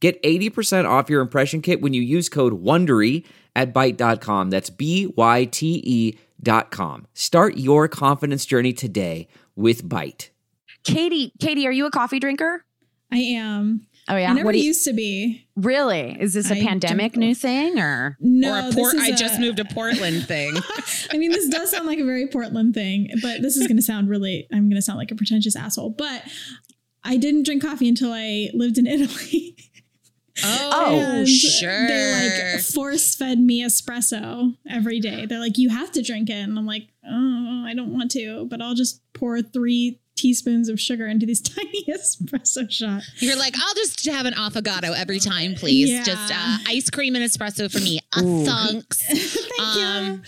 [0.00, 3.24] Get 80% off your impression kit when you use code WONDERY
[3.56, 4.50] at Byte.com.
[4.50, 7.06] That's B Y T E dot com.
[7.14, 10.28] Start your confidence journey today with Byte.
[10.84, 12.64] Katie, Katie, are you a coffee drinker?
[13.12, 13.86] I am.
[14.10, 14.30] Oh yeah.
[14.30, 15.46] I never What do you- used to be.
[15.56, 16.16] really?
[16.20, 18.16] Is this a I pandemic new thing or?
[18.20, 18.94] No, or a this port.
[18.94, 20.54] is I just moved to Portland thing.
[21.12, 23.82] I mean, this does sound like a very Portland thing, but this is going to
[23.82, 25.90] sound really, I'm going to sound like a pretentious asshole.
[25.90, 26.22] But
[27.04, 29.56] I didn't drink coffee until I lived in Italy.
[30.44, 31.86] Oh, And sure.
[31.88, 35.26] They like force fed me espresso every day.
[35.26, 36.34] They're like, you have to drink it.
[36.34, 40.80] And I'm like, oh, I don't want to, but I'll just pour three teaspoons of
[40.80, 43.08] sugar into these tiny espresso shots.
[43.22, 45.90] You're like, I'll just have an affogato every time, please.
[45.90, 46.02] Yeah.
[46.02, 48.00] Just uh, ice cream and espresso for me.
[48.16, 48.44] Uh, Ooh.
[48.44, 49.02] thanks.
[49.06, 50.20] Thank Um, you.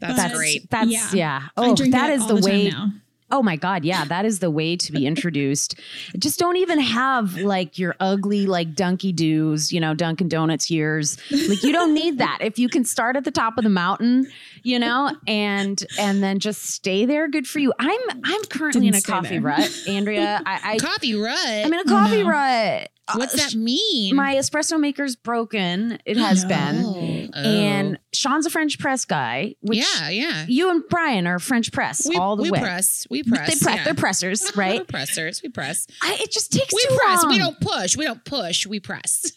[0.00, 0.68] That's But- great.
[0.70, 1.08] That's Yeah.
[1.12, 1.42] yeah.
[1.56, 2.68] I Oh, drink that it is all the, time way.
[2.70, 2.90] now.
[3.30, 5.74] Oh my god, yeah, that is the way to be introduced.
[6.18, 11.18] Just don't even have like your ugly like Dunky Doos, you know, Dunkin' Donuts years.
[11.30, 12.38] Like you don't need that.
[12.40, 14.26] If you can start at the top of the mountain,
[14.62, 17.72] you know, and and then just stay there, good for you.
[17.78, 19.40] I'm I'm currently Didn't in a coffee there.
[19.40, 20.42] rut, Andrea.
[20.46, 21.38] I, I Coffee rut.
[21.38, 22.30] I'm in a coffee no.
[22.30, 22.90] rut.
[23.14, 24.14] What's Uh, that mean?
[24.16, 25.98] My espresso maker's broken.
[26.04, 26.48] It has No.
[26.48, 27.30] been.
[27.34, 27.40] Oh.
[27.40, 30.44] And Sean's a French press guy, which yeah, yeah.
[30.48, 32.60] you and Brian are French press We, all the we way.
[32.60, 33.06] press.
[33.10, 33.48] We press.
[33.48, 33.76] they press.
[33.76, 33.84] yeah.
[33.84, 34.80] They're pressers, right?
[34.80, 35.42] We're pressers.
[35.42, 35.86] We press.
[36.02, 37.22] I, it just takes We press.
[37.22, 37.32] long.
[37.32, 37.96] We don't push.
[37.96, 38.66] We don't push.
[38.66, 39.32] We press.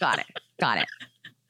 [0.00, 0.26] Got it.
[0.60, 0.86] Got it.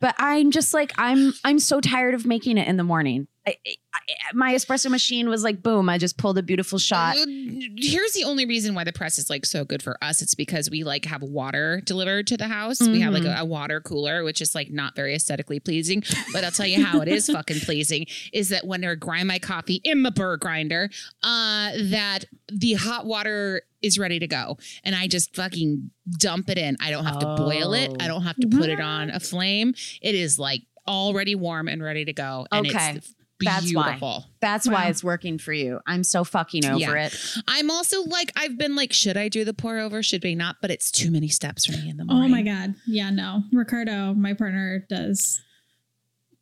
[0.00, 1.32] But I'm just like I'm.
[1.44, 3.28] I'm so tired of making it in the morning.
[3.48, 4.00] I, I,
[4.34, 5.88] my espresso machine was like, boom!
[5.88, 7.16] I just pulled a beautiful shot.
[7.16, 10.20] Here's the only reason why the press is like so good for us.
[10.20, 12.80] It's because we like have water delivered to the house.
[12.80, 13.38] We have like Mhm.
[13.38, 16.02] a, a water cooler, which is like not very aesthetically pleasing.
[16.32, 19.38] But I'll tell you how it is fucking pleasing is that when I grind my
[19.38, 20.90] coffee in my burr grinder,
[21.22, 26.58] uh, that the hot water is ready to go, and I just fucking dump it
[26.58, 26.76] in.
[26.80, 27.90] I don't have to boil it.
[27.92, 27.96] Oh.
[28.00, 29.74] I don't have to put it on a flame.
[30.02, 32.46] It is like already warm and ready to go.
[32.52, 32.96] And Okay.
[32.96, 33.84] it's That's why.
[33.88, 34.24] beautiful.
[34.40, 35.80] That's why it's working for you.
[35.86, 37.06] I'm so fucking over Yeah.
[37.06, 37.18] it.
[37.48, 40.02] I'm also like, I've been like, should I do the pour over?
[40.02, 40.56] Should we not?
[40.62, 42.24] But it's too many steps for me in the morning.
[42.24, 42.74] Oh my God.
[42.86, 43.42] Yeah, no.
[43.52, 45.42] Ricardo, my partner, does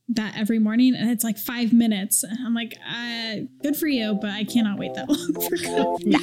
[0.08, 2.24] that every morning and it's like five minutes.
[2.44, 6.14] I'm like, uh, good for you, but I cannot wait that long for coffee.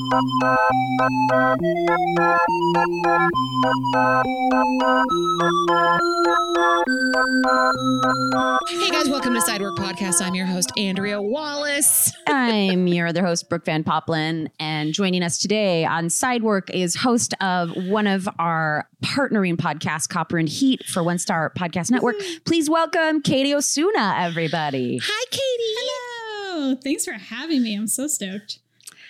[0.08, 0.12] Hey
[8.90, 10.24] guys, welcome to Sidework Podcast.
[10.24, 12.12] I'm your host, Andrea Wallace.
[12.28, 17.34] I'm your other host, Brooke Van Poplin, and joining us today on Sidework is host
[17.40, 22.14] of one of our partnering podcasts, Copper and Heat, for One Star Podcast Network.
[22.44, 25.00] Please welcome Katie Osuna, everybody.
[25.02, 25.42] Hi, Katie.
[25.58, 26.76] Hello.
[26.76, 27.74] Thanks for having me.
[27.74, 28.60] I'm so stoked.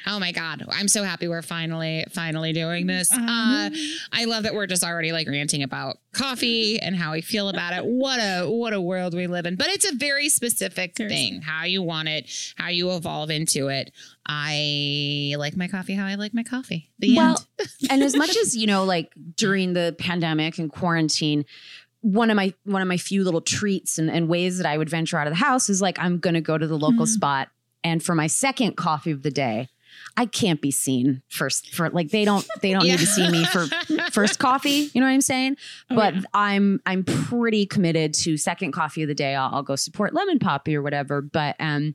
[0.06, 0.64] Oh my God.
[0.70, 3.12] I'm so happy we're finally, finally doing this.
[3.12, 3.70] Um, Uh,
[4.12, 7.72] I love that we're just already like ranting about coffee and how we feel about
[7.72, 7.84] it.
[7.84, 9.56] What a, what a world we live in.
[9.56, 11.16] But it's a very specific Seriously.
[11.32, 13.90] thing, how you want it, how you evolve into it.
[14.26, 16.90] I like my coffee how I like my coffee.
[16.98, 17.68] The Well, end.
[17.90, 21.44] and as much as you know, like during the pandemic and quarantine,
[22.02, 24.88] one of my one of my few little treats and, and ways that I would
[24.88, 27.08] venture out of the house is like I'm gonna go to the local Mhm.
[27.08, 27.48] spot
[27.82, 29.68] and for my second coffee of the day,
[30.16, 33.44] I can't be seen first for like they don't they don't need to see me
[33.44, 33.66] for
[34.12, 34.90] first coffee.
[34.94, 35.56] You know what I'm saying?
[35.90, 36.22] Oh, but yeah.
[36.32, 39.34] I'm I'm pretty committed to second coffee of the day.
[39.34, 41.20] I'll, I'll go support Lemon Poppy or whatever.
[41.20, 41.94] But um,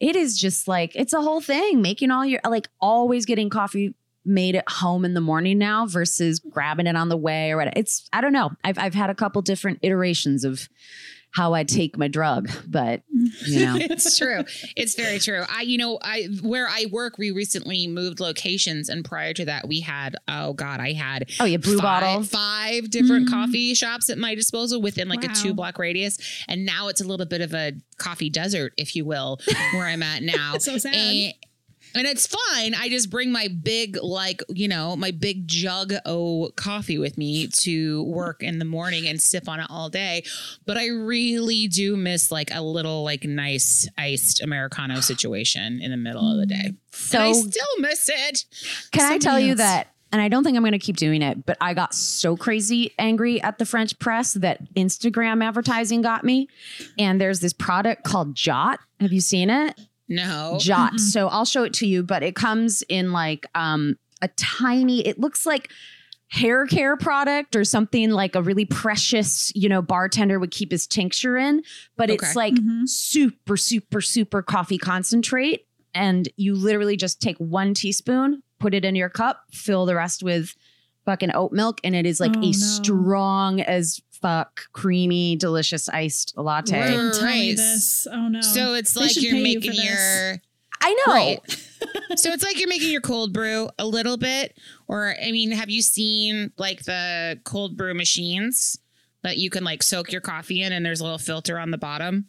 [0.00, 1.82] it is just like it's a whole thing.
[1.82, 3.94] Making all your like always getting coffee
[4.24, 7.76] made at home in the morning now versus grabbing it on the way or what.
[7.76, 8.52] It's I don't know.
[8.64, 10.68] I've I've had a couple different iterations of
[11.32, 13.02] how I take my drug, but
[13.46, 13.76] you know.
[13.80, 14.44] it's true.
[14.76, 15.42] It's very true.
[15.48, 19.66] I, you know, I where I work, we recently moved locations, and prior to that,
[19.66, 22.22] we had oh god, I had Oh yeah, blue five, bottle.
[22.24, 23.30] five different Mhm.
[23.32, 26.18] coffee shops at my disposal within like a two block radius,
[26.48, 29.38] and now it's a little bit of a coffee desert, if you will,
[29.72, 30.58] where I'm at now.
[30.58, 30.94] So sad.
[30.94, 31.34] And-
[31.94, 32.74] and it's fine.
[32.74, 37.48] I just bring my big, like, you know, my big jug of coffee with me
[37.48, 40.24] to work in the morning and sip on it all day.
[40.66, 45.96] But I really do miss like a little, like, nice iced Americano situation in the
[45.96, 46.72] middle of the day.
[46.92, 48.44] So and I still miss it.
[48.90, 49.88] Can I Somebody tell you that?
[50.12, 52.92] And I don't think I'm going to keep doing it, but I got so crazy
[52.98, 56.48] angry at the French press that Instagram advertising got me.
[56.98, 58.78] And there's this product called Jot.
[59.00, 59.80] Have you seen it?
[60.14, 60.58] No.
[60.60, 60.94] Jot.
[60.94, 61.00] Mm-mm.
[61.00, 65.18] So I'll show it to you, but it comes in like um a tiny, it
[65.18, 65.70] looks like
[66.28, 70.86] hair care product or something like a really precious, you know, bartender would keep his
[70.86, 71.62] tincture in,
[71.96, 72.32] but it's Okay.
[72.34, 72.88] like Mhm.
[72.88, 75.66] super, super, super coffee concentrate.
[75.94, 80.22] And you literally just take one teaspoon, put it in your cup, fill the rest
[80.22, 80.54] with
[81.04, 82.52] fucking oat milk, and it is like Oh, a no.
[82.52, 86.80] strong as fuck, creamy, delicious iced latte.
[86.80, 86.90] Right.
[86.90, 87.56] Don't tell me Right.
[87.56, 88.06] this.
[88.10, 88.40] Oh no.
[88.40, 90.40] So it's They like you're pay you making your
[90.84, 91.12] I know.
[91.12, 91.40] Right.
[92.16, 94.56] so it's like you're making your cold brew a little bit.
[94.88, 98.78] Or I mean, have you seen like the cold brew machines
[99.22, 101.78] that you can like soak your coffee in and there's a little filter on the
[101.78, 102.26] bottom?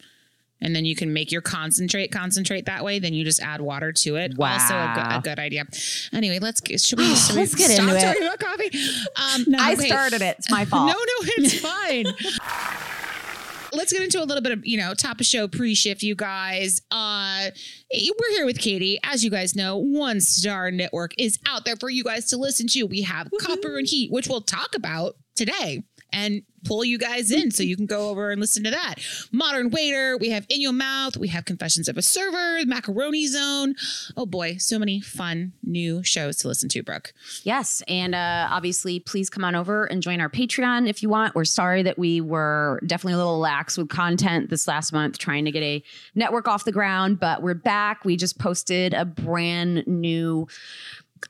[0.64, 2.98] And then you can make your concentrate concentrate that way.
[2.98, 4.36] Then you just add water to it.
[4.36, 4.54] Wow.
[4.54, 5.66] Also a, good, a good idea.
[6.12, 8.00] Anyway, let's get should we, should Let's we get stop into it.
[8.02, 8.70] talking about coffee?
[9.16, 9.58] Um, No.
[9.60, 9.86] I okay.
[9.86, 10.36] started it.
[10.38, 10.88] It's my fault.
[10.88, 12.06] no, no, it's fine.
[13.74, 16.80] Let's get into a little bit of, you know, top of show pre-shift, you guys.
[16.90, 17.50] Uh
[17.92, 18.98] we're here with Katie.
[19.04, 22.66] As you guys know, One Star Network is out there for you guys to listen
[22.68, 22.84] to.
[22.84, 25.82] We have Copper and Heat, which we'll talk about today
[26.14, 28.94] and pull you guys in so you can go over and listen to that.
[29.32, 33.74] Modern Waiter, we have In Your Mouth, we have Confessions of a Server, Macaroni Zone.
[34.16, 37.12] Oh boy, so many fun new shows to listen to, Brooke.
[37.42, 37.82] Yes.
[37.86, 41.34] And uh, obviously, please come on over and join our Patreon if you want.
[41.34, 45.44] We're sorry that we were definitely a little lax with content this last month, trying
[45.44, 45.82] to get a
[46.14, 48.04] network off the ground, but we're back.
[48.04, 50.48] We just posted a brand new.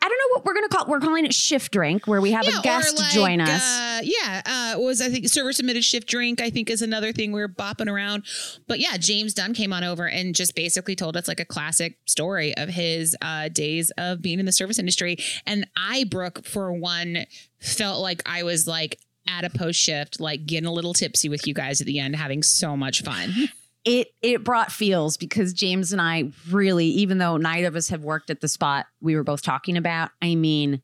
[0.02, 0.86] I don't know what we're gonna call.
[0.86, 3.62] We're calling it Shift Drink, where we have Yeah, a guest like, join us.
[3.62, 4.42] Uh, yeah,
[4.76, 6.40] uh, was I think server submitted shift drink?
[6.40, 8.25] I think is another thing we are bopping around.
[8.66, 11.96] But yeah, James Dunn came on over and just basically told us like a classic
[12.06, 15.16] story of his uh, days of being in the service industry.
[15.46, 17.26] And I, Brooke, for one,
[17.60, 18.98] felt like I was like
[19.28, 22.16] at a post shift, like getting a little tipsy with you guys at the end,
[22.16, 23.32] having so much fun.
[23.84, 28.02] it it brought feels because James and I really, even though neither of us have
[28.02, 30.82] worked at the spot we were both talking about, I mean,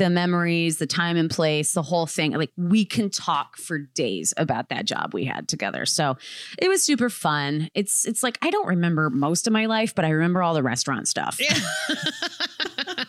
[0.00, 2.32] the memories, the time and place, the whole thing.
[2.32, 5.84] Like we can talk for days about that job we had together.
[5.84, 6.16] So
[6.58, 7.68] it was super fun.
[7.74, 10.62] It's it's like I don't remember most of my life, but I remember all the
[10.62, 11.38] restaurant stuff.
[11.38, 11.58] Yeah.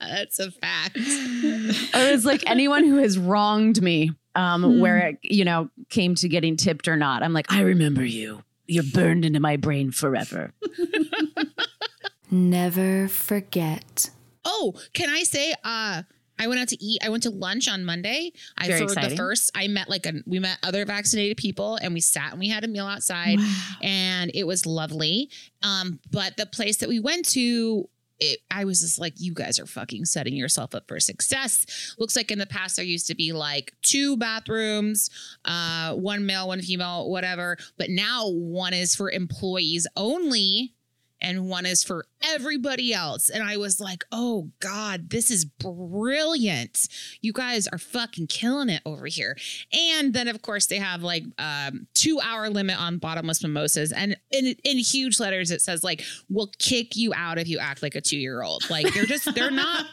[0.00, 0.96] That's a fact.
[0.96, 4.80] It was like anyone who has wronged me, um, Hmm.
[4.80, 7.22] where it, you know, came to getting tipped or not.
[7.22, 8.42] I'm like, I remember you.
[8.66, 10.52] You're burned into my brain forever.
[12.30, 14.10] Never forget.
[14.44, 16.02] Oh, can I say uh
[16.38, 17.04] I went out to eat.
[17.04, 18.32] I went to lunch on Monday.
[18.56, 19.10] I Very for exciting.
[19.10, 22.38] the first I met like a we met other vaccinated people and we sat and
[22.40, 23.54] we had a meal outside Wow.
[23.82, 25.28] and it was lovely.
[25.62, 27.88] Um but the place that we went to
[28.20, 31.94] it, I was just like, you guys are fucking setting yourself up for success.
[31.98, 35.10] Looks like in the past there used to be like two bathrooms,
[35.44, 37.56] uh, one male, one female, whatever.
[37.78, 40.74] But now one is for employees only
[41.22, 43.28] and one is for everybody else.
[43.28, 46.88] And I was like, oh God, this is brilliant.
[47.20, 49.36] You guys are fucking killing it over here.
[49.72, 53.92] And then, of course, they have like um, two hour limit on bottomless mimosas.
[53.92, 57.82] And in, in huge letters, it says, like, we'll kick you out if you act
[57.82, 58.68] like a two year old.
[58.70, 59.86] Like, they're just, they're not,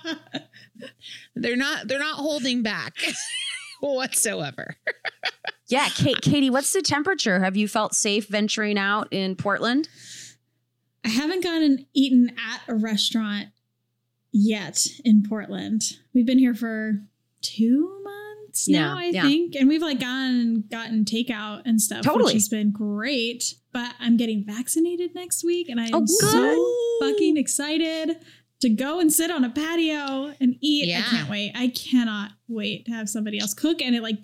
[1.36, 2.96] they're not, they're not holding back
[3.80, 4.76] whatsoever.
[5.70, 7.42] Yeah, Kate, Katie, what's the temperature?
[7.42, 9.90] Have you felt safe venturing out in Portland?
[11.08, 13.48] I haven't gone and eaten at a restaurant
[14.34, 15.82] yet in Portland.
[16.14, 17.02] We've been here for
[17.42, 19.22] two months Yeah, now, I yeah.
[19.22, 19.56] think.
[19.56, 22.26] And we've like gone and gotten takeout and stuff, Totally.
[22.26, 23.56] which has been great.
[23.72, 28.18] But I'm getting vaccinated next week and I am Oh, so fucking excited
[28.60, 30.90] to go and sit on a patio and eat.
[30.90, 31.04] Yeah.
[31.06, 31.52] I can't wait.
[31.56, 34.18] I cannot wait to have somebody else cook and it like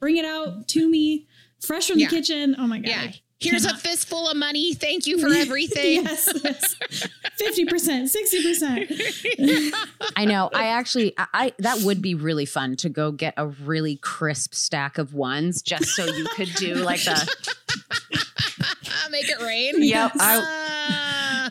[0.00, 1.28] bring it out to me
[1.60, 2.56] fresh from the kitchen.
[2.58, 3.14] Oh my God.
[3.40, 3.52] Yeah.
[3.52, 4.74] Here's a fistful of money.
[4.74, 6.02] Thank you for everything.
[6.04, 6.76] yes, yes.
[7.40, 8.10] 50%,
[8.62, 9.72] 60%.
[10.16, 10.50] I know.
[10.52, 14.54] I actually, I, I that would be really fun to go get a really crisp
[14.54, 17.16] stack of ones, just so you could do like a
[19.10, 19.82] Make it rain.
[19.82, 21.50] Yep, Ah.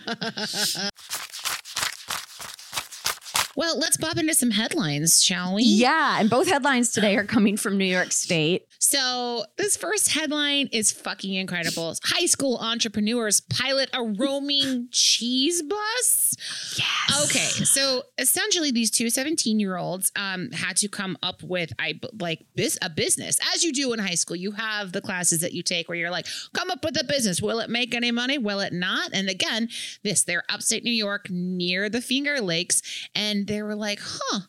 [3.55, 5.63] well, let's pop into some headlines, shall we?
[5.63, 6.19] yeah.
[6.21, 8.65] And both headlines today are coming from New York State.
[8.79, 11.95] So this first headline is fucking incredible.
[12.01, 16.35] High school entrepreneurs pilot a roaming cheese bus.
[16.77, 17.25] Yes.
[17.25, 21.99] Okay, so essentially, these two 17 year olds um, had to come up with I
[22.19, 24.37] like this a business as you do in high school.
[24.37, 27.41] You have the classes that you take where you're like, come up with a business.
[27.41, 28.37] Will it make any money?
[28.37, 29.09] Will it not?
[29.11, 29.67] And again,
[30.03, 32.81] this they're upstate New York near the Finger Lakes,
[33.13, 34.39] and they were like, huh.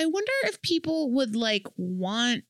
[0.00, 2.44] I wonder if people would like want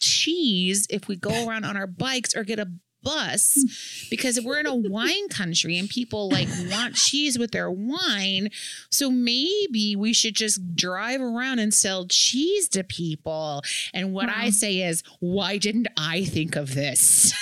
[0.00, 2.70] cheese if we go around on our bikes or get a
[3.02, 8.50] bus because we're in a wine country and people like want cheese with their wine.
[8.90, 13.62] So maybe we should just drive around and sell cheese to people.
[13.94, 17.32] And what I say is, why didn't I think of this?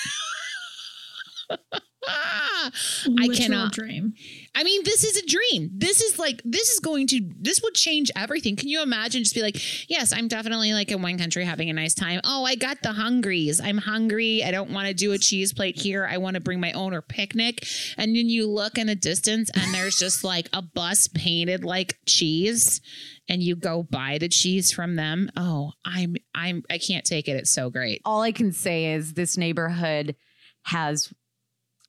[2.09, 2.71] Ah!
[3.19, 3.73] I cannot.
[3.73, 4.15] dream.
[4.55, 5.71] I mean, this is a dream.
[5.73, 8.57] This is like this is going to this would change everything.
[8.57, 9.23] Can you imagine?
[9.23, 12.21] Just be like, yes, I'm definitely like in one country having a nice time.
[12.25, 13.61] Oh, I got the hungries.
[13.61, 14.43] I'm hungry.
[14.43, 16.07] I don't want to do a cheese plate here.
[16.11, 17.67] I want to bring my own or picnic.
[17.97, 21.99] And then you look in the distance and there's just like a bus painted like
[22.07, 22.81] cheese,
[23.29, 25.31] and you go buy the cheese from them.
[25.37, 27.37] Oh, I'm I'm I can't take it.
[27.37, 28.01] It's so great.
[28.05, 30.17] All I can say is this neighborhood
[30.65, 31.13] has.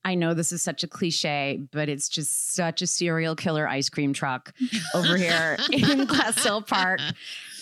[0.08, 3.90] I know this is such a cliche, but it's just such a serial killer ice
[3.90, 4.54] cream truck
[4.96, 7.02] over here in Glassell Park.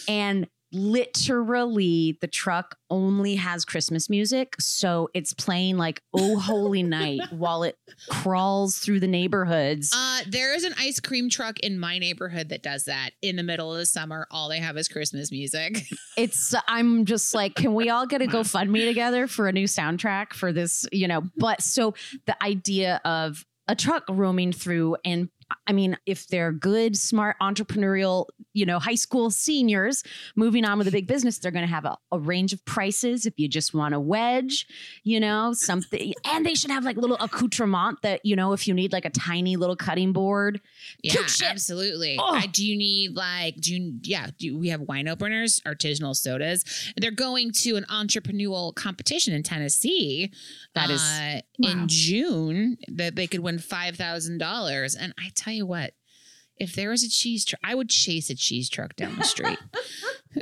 [0.08, 4.56] And literally, the truck only has Christmas music.
[4.60, 7.78] So it's playing like Oh Holy Night while it
[8.10, 9.94] crawls through the neighborhoods.
[9.96, 13.44] Uh, there is an ice cream truck in my neighborhood that does that in the
[13.44, 14.28] middle of the summer.
[14.30, 15.84] All they have is Christmas music.
[16.18, 20.34] it's I'm just like, can we all get a GoFundMe together for a new soundtrack
[20.34, 20.86] for this?
[20.92, 21.94] You know, but so
[22.26, 25.30] the idea of a truck roaming through and
[25.68, 30.04] I mean, if they're good, smart, entrepreneurial, you know, high school seniors
[30.36, 33.26] moving on with a big business, they're going to have a, a range of prices.
[33.26, 34.68] If you just want a wedge,
[35.04, 38.74] you know, something, and they should have like little accoutrement that, you know, if you
[38.74, 40.62] need like a tiny little cutting board.
[41.04, 42.18] yeah, absolutely.
[42.20, 42.36] Oh.
[42.36, 46.64] I, do you need like do you yeah, do we have wine openers, artisanal sodas?
[46.98, 50.32] They're going to an entrepreneurial competition in Tennessee.
[50.74, 51.70] That is- uh, Wow.
[51.72, 54.96] in June that they could win five thousand dollars.
[54.96, 55.94] And I tell you what,
[56.58, 59.60] if there was a cheese truck, I would chase a cheese truck down the street.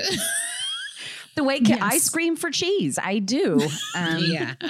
[1.35, 3.59] The way ca- I scream for cheese, I do.
[3.95, 4.53] Um, yeah.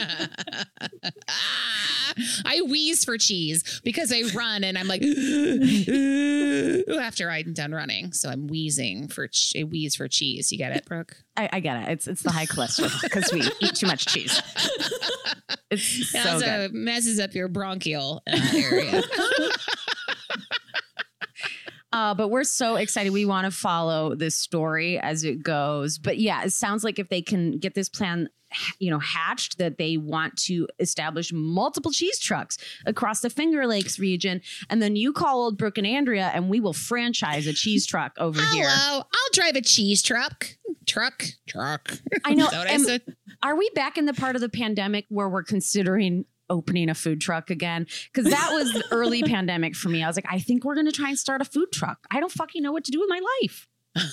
[2.46, 5.02] I wheeze for cheese because I run and I'm like
[7.02, 8.14] after I'm done running.
[8.14, 10.52] So I'm wheezing for ch- I wheeze for cheese.
[10.52, 11.18] You get it, Brooke?
[11.36, 11.90] I, I get it.
[11.92, 14.40] It's it's the high cholesterol because we eat too much cheese.
[15.72, 16.74] It's It so also good.
[16.74, 19.02] messes up your bronchial uh, area.
[21.94, 23.14] Uh, but we're so excited.
[23.14, 26.00] We want to follow this story as it goes.
[26.00, 28.30] But yeah, it sounds like if they can get this plan,
[28.80, 32.58] you know, hatched, that they want to establish multiple cheese trucks
[32.88, 36.60] across the Finger Lakes region, and then you call Old Brooke and Andrea, and we
[36.60, 38.68] will franchise a cheese truck over here.
[38.68, 40.48] Hello, I'll drive a cheese truck.
[40.88, 42.00] Truck, truck.
[42.26, 42.46] I know.
[42.70, 45.44] Is that what I are we back in the part of the pandemic where we're
[45.44, 47.88] considering opening a food truck again?
[48.14, 50.04] Because that was early pandemic for me.
[50.04, 52.06] I was like, I think we're going to try and start a food truck.
[52.12, 53.68] I don't fucking know what to do with my life.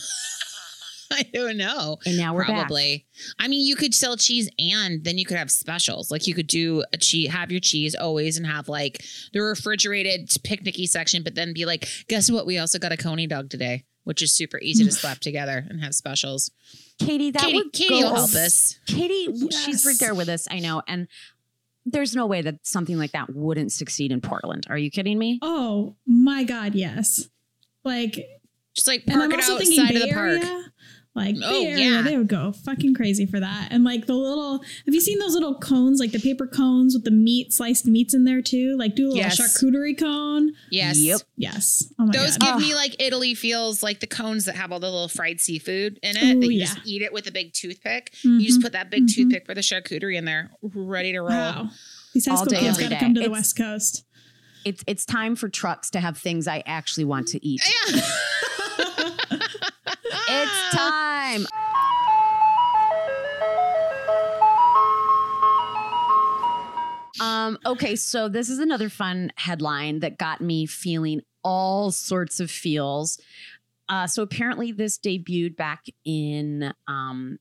[1.13, 1.99] I don't know.
[2.07, 2.69] And now we're back.
[2.69, 3.07] Probably.
[3.39, 6.11] I mean, you could sell cheese and then you could have specials.
[6.11, 10.29] Like you could do a cheese, have your cheese always and have like the refrigerated
[10.29, 12.47] picnicky section, but then be like, guess what?
[12.47, 15.81] We also got a coney dog today, which is super easy to slap together and
[15.81, 16.53] have specials.
[17.01, 18.79] Katie, that Katie, would Katie go will help us.
[18.87, 20.47] Katie, she's right there with us.
[20.49, 20.83] I know.
[20.87, 21.09] And
[21.93, 24.67] there's no way that something like that wouldn't succeed in Portland.
[24.69, 25.39] Are you kidding me?
[25.43, 27.29] Oh my god, yes.
[27.85, 28.15] Like,
[28.75, 30.45] Just like and park I'm it also outside Bay of the park.
[30.45, 30.65] Area.
[31.13, 32.03] Like Oh, Bay yeah.
[32.03, 33.69] they would go fucking crazy for that.
[33.73, 37.03] And like the little, have you seen those little cones, like the paper cones with
[37.05, 38.77] the meat, sliced meats in there too?
[38.79, 39.41] Like do a little Yes.
[39.41, 40.53] charcuterie cone.
[40.71, 41.01] Yes.
[41.01, 41.21] Yep.
[41.37, 41.93] Yes.
[41.99, 42.59] Oh my Those god.
[42.61, 45.99] give me like Italy feels like the cones that have all the little fried seafood
[46.03, 46.37] in it.
[46.37, 46.65] Ooh, that you yeah.
[46.67, 48.13] just eat it with a big toothpick.
[48.23, 48.63] You just Mhm.
[48.63, 49.15] put that big Mhm.
[49.15, 51.31] toothpick for the charcuterie in there, ready to roll.
[51.31, 51.71] Wow.
[52.15, 53.01] These high All school day, kids got to day.
[53.01, 54.05] come to the West Coast.
[54.65, 57.63] It's it's time for trucks to have things I actually want to eat.
[57.89, 58.01] Yeah.
[60.33, 61.45] It's time.
[67.21, 72.49] Um, okay, so this is another fun headline that got me feeling all sorts of
[72.49, 73.21] feels.
[73.89, 77.41] Uh, so apparently, this debuted back in um,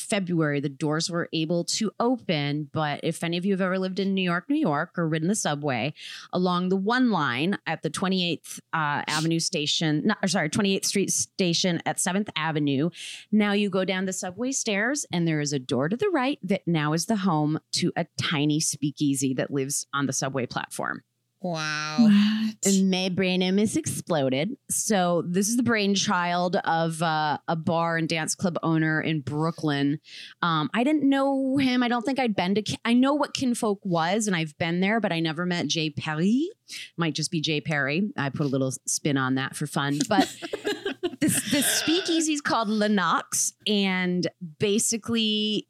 [0.00, 2.68] February, the doors were able to open.
[2.72, 5.28] But if any of you have ever lived in New York, New York, or ridden
[5.28, 5.94] the subway
[6.32, 11.10] along the one line at the 28th uh, Avenue station, not, or sorry, 28th Street
[11.10, 12.90] station at 7th Avenue,
[13.30, 16.38] now you go down the subway stairs and there is a door to the right
[16.42, 21.02] that now is the home to a tiny speakeasy that lives on the subway platform.
[21.42, 21.96] Wow.
[22.00, 22.66] What?
[22.66, 24.56] And my brain is exploded.
[24.68, 30.00] So this is the brainchild of uh, a bar and dance club owner in Brooklyn.
[30.42, 31.82] Um, I didn't know him.
[31.82, 32.78] I don't think I'd been to.
[32.84, 36.50] I know what Kinfolk was, and I've been there, but I never met Jay Perry.
[36.98, 38.10] Might just be Jay Perry.
[38.18, 40.28] I put a little spin on that for fun, but.
[41.20, 44.26] this the speakeasy is called Lennox, and
[44.58, 45.68] basically,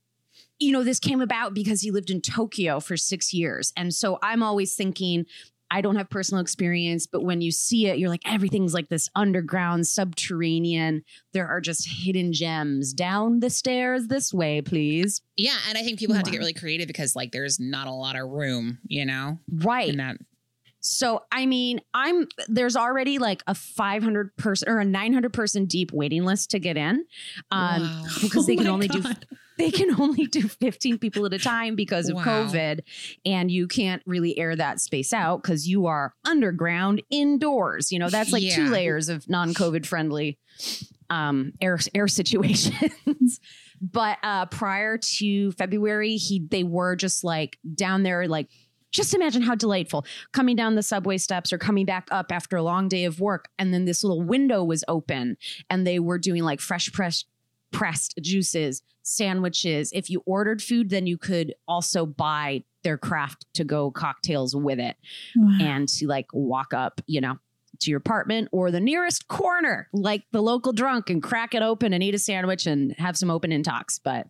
[0.59, 4.19] you know, this came about because he lived in Tokyo for six years, and so
[4.23, 5.27] I'm always thinking.
[5.71, 9.09] I don't have personal experience, but when you see it, you're like, everything's like this
[9.15, 11.03] underground, subterranean.
[11.33, 15.23] There are just hidden gems down the stairs this way, please.
[15.37, 17.93] Yeah, and I think people have to get really creative because like there's not a
[17.93, 19.89] lot of room, you know, Right.
[19.89, 20.17] in that.
[20.83, 25.93] So, I mean, I'm there's already like a 500 person or a 900 person deep
[25.93, 27.05] waiting list to get in.
[27.50, 28.05] Um, Wow.
[28.23, 29.27] because they Oh can only do God.
[29.61, 32.25] They can only do 15 people at a time because of Wow.
[32.25, 32.81] COVID.
[33.25, 37.93] And you can't really air that space out because you are underground indoors.
[37.93, 40.38] You know, that's like two layers of non-COVID friendly
[41.11, 43.40] um air air situations.
[43.81, 48.49] but uh prior to February, he they were just like down there, like
[48.93, 52.62] just imagine how delightful coming down the subway steps or coming back up after a
[52.62, 53.49] long day of work.
[53.59, 55.37] And then this little window was open
[55.69, 57.26] and they were doing like fresh pressed
[57.73, 59.90] pressed juices, sandwiches.
[59.93, 64.79] If you ordered food, then you could also buy their craft to go cocktails with
[64.81, 64.97] it
[65.37, 65.59] Wow.
[65.61, 67.38] and to like walk up, you know,
[67.81, 71.93] to your apartment or the nearest corner, like the local drunk, and crack it open
[71.93, 73.99] and eat a sandwich and have some open in talks.
[73.99, 74.26] But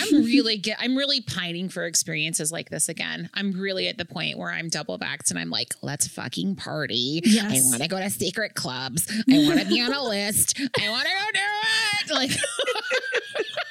[0.00, 3.28] I'm really get I'm really pining for experiences like this again.
[3.34, 7.20] I'm really at the point where I'm double vaxxed and I'm like, let's fucking party.
[7.24, 7.62] Yes.
[7.62, 9.06] I want to go to secret clubs.
[9.30, 10.58] I want to be on a list.
[10.80, 11.40] I want to go do
[12.06, 12.10] it.
[12.14, 12.30] Like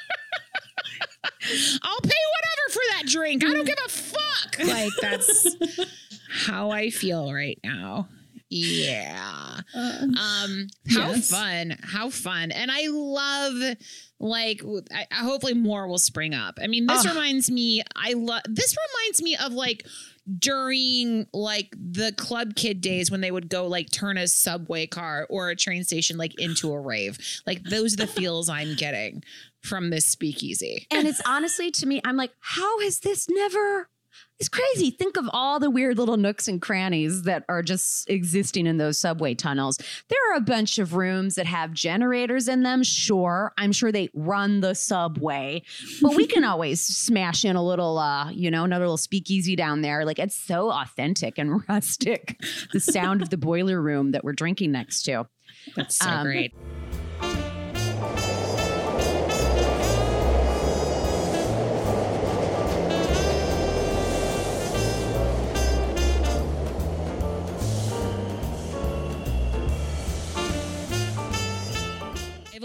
[1.82, 3.44] I'll pay whatever for that drink.
[3.44, 4.58] I don't give a fuck.
[4.66, 5.56] Like that's
[6.30, 8.08] how I feel right now.
[8.54, 9.60] Yeah.
[9.74, 11.30] Uh, Um, how Yes.
[11.30, 11.74] fun!
[11.82, 12.50] How fun!
[12.52, 13.76] And I love,
[14.20, 14.60] like,
[14.92, 16.58] I- hopefully more will spring up.
[16.62, 17.08] I mean, this Ah.
[17.08, 17.82] reminds me.
[17.96, 18.42] I love.
[18.46, 19.86] This reminds me of like
[20.38, 25.26] during like the club kid days when they would go like turn a subway car
[25.30, 27.18] or a train station like into a rave.
[27.46, 29.24] Like those are the feels I'm getting
[29.62, 30.86] from this speakeasy.
[30.90, 33.88] and it's honestly to me, I'm like, how has this never?
[34.38, 34.90] It's crazy.
[34.90, 38.98] Think of all the weird little nooks and crannies that are just existing in those
[38.98, 39.78] subway tunnels.
[40.08, 42.82] There are a bunch of rooms that have generators in them.
[42.82, 45.62] Sure, I'm sure they run the subway,
[46.02, 49.80] but we can always smash in a little, uh, you know, another little speakeasy down
[49.82, 50.04] there.
[50.04, 52.40] Like it's so authentic and rustic.
[52.72, 55.28] The sound of the boiler room that we're drinking next to.
[55.76, 56.52] That's so Um, great.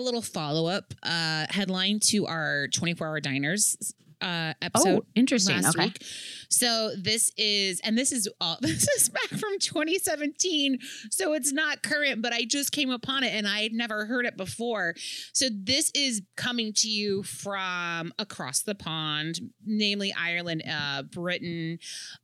[0.08, 3.76] Little follow up uh, headline to our 24 hour diners
[4.20, 5.56] uh, episode Oh, interesting.
[5.62, 5.86] last Okay.
[5.88, 6.02] week.
[6.50, 10.80] So this is, and this is all, this is back from 2017.
[11.12, 14.26] So it's not current, but I just came upon it and I had never heard
[14.26, 14.96] it before.
[15.34, 21.78] So this is coming to you from across the pond, namely Ireland, uh, Britain,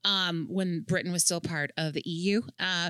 [0.03, 2.41] um, when Britain was still part of the EU.
[2.59, 2.89] Uh,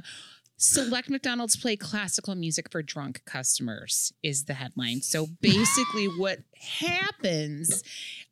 [0.64, 5.02] Select McDonald's play classical music for drunk customers is the headline.
[5.02, 6.40] So basically, what
[6.80, 7.84] happens,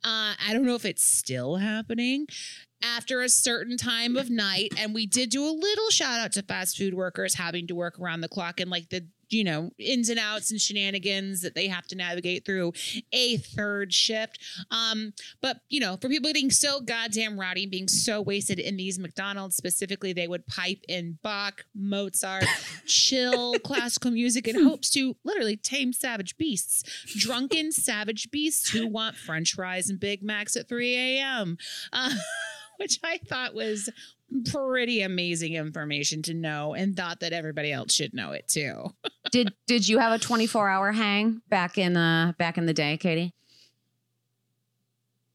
[0.01, 2.27] uh, I don't know if it's still happening
[2.81, 4.71] after a certain time of night.
[4.77, 7.99] And we did do a little shout out to fast food workers having to work
[7.99, 11.67] around the clock and like the, you know, ins and outs and shenanigans that they
[11.67, 12.73] have to navigate through
[13.11, 14.39] a third shift.
[14.69, 18.77] Um, but you know, for people getting so goddamn rowdy and being so wasted in
[18.77, 22.45] these McDonald's specifically, they would pipe in Bach, Mozart,
[22.85, 26.83] chill classical music in hopes to literally tame savage beasts,
[27.17, 31.57] drunken savage beasts who want French fries and Big Macs at 3 a.m.
[31.93, 32.11] Uh,
[32.77, 33.89] which I thought was
[34.51, 38.93] pretty amazing information to know and thought that everybody else should know it too.
[39.31, 42.97] did did you have a 24 hour hang back in uh back in the day,
[42.97, 43.33] Katie?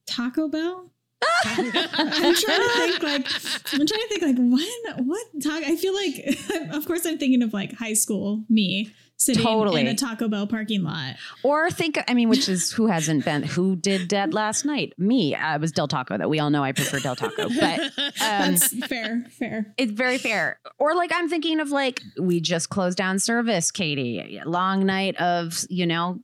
[0.07, 0.91] Taco Bell.
[1.45, 3.27] I'm trying to think like
[3.73, 6.39] I'm trying to think like when what talk I feel like
[6.75, 9.81] of course I'm thinking of like high school me sitting Totally.
[9.81, 11.17] in a Taco Bell parking lot.
[11.43, 14.93] Or think, I mean, which is who hasn't been, who did Dead last night?
[14.99, 15.35] Me.
[15.35, 17.49] It was Del Taco, that We all know I prefer Del Taco.
[17.59, 19.75] But um, That's fair, fair.
[19.79, 20.61] it's very fair.
[20.79, 24.41] Or like I'm thinking of like, we just closed down service, Katie.
[24.45, 26.21] Long night of, you know,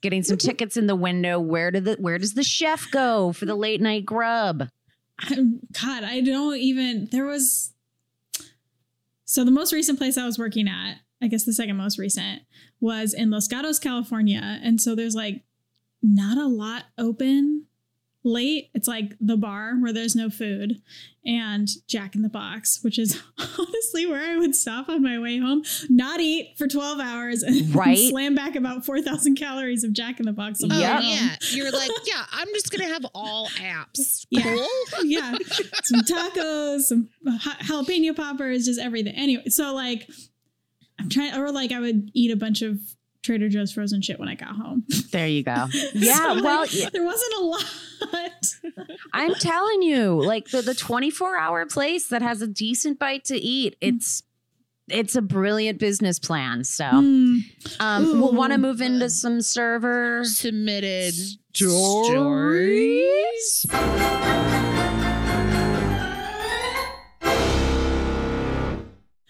[0.00, 1.38] getting some tickets in the window.
[1.38, 4.68] Where did the where does the chef go for the late night grub?
[5.18, 7.08] I'm, God, I don't even.
[7.10, 7.72] There was.
[9.24, 12.42] So the most recent place I was working at, I guess the second most recent,
[12.80, 15.42] was in Los Gatos, California, and so there's like
[16.02, 17.66] not a lot open
[18.24, 18.70] late.
[18.74, 20.80] It's like the bar where there's no food,
[21.24, 25.38] and Jack in the Box, which is honestly where I would stop on my way
[25.38, 28.10] home, not eat for 12 hours, and Right.
[28.10, 30.62] slam back about 4,000 calories of Jack in the Box.
[30.62, 31.00] on Oh Yep.
[31.04, 32.24] yeah, you're like, yeah.
[32.32, 34.26] I'm just gonna have all apps.
[34.30, 34.42] Yeah.
[34.42, 35.04] Cool.
[35.04, 35.36] yeah,
[35.84, 39.14] some tacos, some jalapeno poppers, just everything.
[39.14, 40.08] Anyway, so like,
[41.02, 42.78] I'm trying, or like I would eat a bunch of
[43.22, 44.84] Trader Joe's frozen shit when I got home.
[45.12, 45.66] There you go.
[45.94, 46.14] Yeah.
[46.16, 47.64] So, like, well, yeah, there wasn't a lot.
[49.12, 53.36] I'm telling you, like the, the 24 hour place that has a decent bite to
[53.36, 54.22] eat, it's
[54.88, 56.64] it's a brilliant business plan.
[56.64, 57.38] So Mm.
[57.80, 61.14] um we'll want to move into some server Submitted
[61.54, 63.66] stories.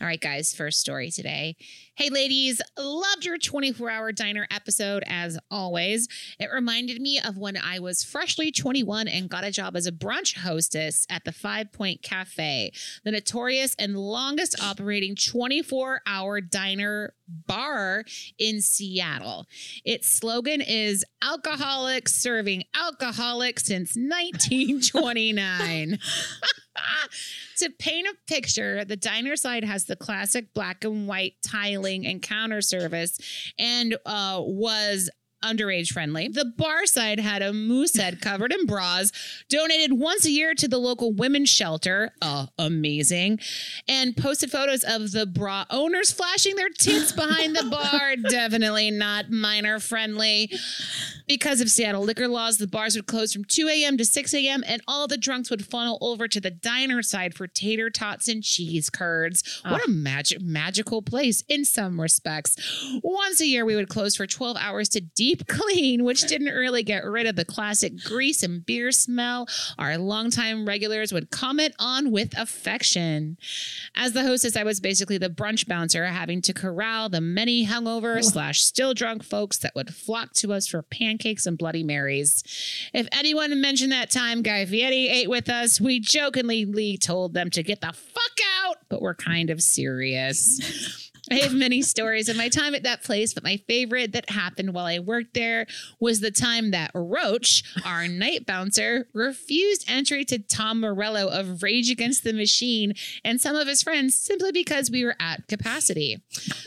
[0.02, 1.54] All right, guys, first story today.
[1.94, 6.08] Hey, ladies, loved your 24 hour diner episode as always.
[6.40, 9.92] It reminded me of when I was freshly 21 and got a job as a
[9.92, 12.72] brunch hostess at the Five Point Cafe,
[13.04, 18.04] the notorious and longest operating 24 hour diner bar
[18.38, 19.46] in Seattle.
[19.84, 25.98] Its slogan is Alcoholics serving alcoholics since 1929.
[27.58, 31.34] to paint a picture, the diner side has the classic black and white
[31.82, 35.10] tiling and counter service and uh, was
[35.42, 36.28] underage friendly.
[36.28, 39.12] The bar side had a moose head covered in bras,
[39.48, 42.12] donated once a year to the local women's shelter.
[42.20, 43.40] Uh, amazing.
[43.88, 48.16] And posted photos of the bra owners flashing their tits behind the bar.
[48.30, 50.50] Definitely not minor friendly.
[51.26, 53.96] Because of Seattle liquor laws, the bars would close from 2 a.m.
[53.96, 57.46] to 6 a.m., and all the drunks would funnel over to the diner side for
[57.46, 59.60] tater tots and cheese curds.
[59.66, 62.56] What a magic magical place in some respects.
[63.02, 66.82] Once a year, we would close for 12 hours to deep clean, which didn't really
[66.82, 72.10] get rid of the classic grease and beer smell our longtime regulars would comment on
[72.10, 73.36] with affection.
[73.94, 78.22] As the hostess, I was basically the brunch bouncer, having to corral the many hungover
[78.22, 82.42] slash still drunk folks that would flock to us for pancakes and Bloody Marys.
[82.92, 87.62] If anyone mentioned that time Guy Fieri ate with us, we jokingly told them to
[87.62, 91.10] get the fuck out, but we're kind of serious.
[91.30, 94.74] I have many stories of my time at that place, but my favorite that happened
[94.74, 95.66] while I worked there
[96.00, 101.90] was the time that Roach, our night bouncer, refused entry to Tom Morello of Rage
[101.90, 106.20] Against the Machine and some of his friends simply because we were at capacity.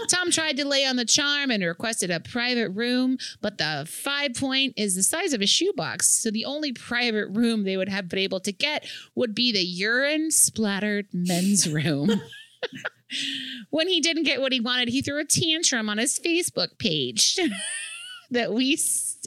[0.10, 4.36] Tom tried to lay on the charm and requested a private room, but the five
[4.36, 6.10] point is the size of a shoebox.
[6.10, 9.66] So the only private room they would have been able to get would be the
[9.66, 12.22] urine splattered men's room.
[13.70, 17.40] when he didn't get what he wanted, he threw a tantrum on his Facebook page
[18.32, 18.78] that we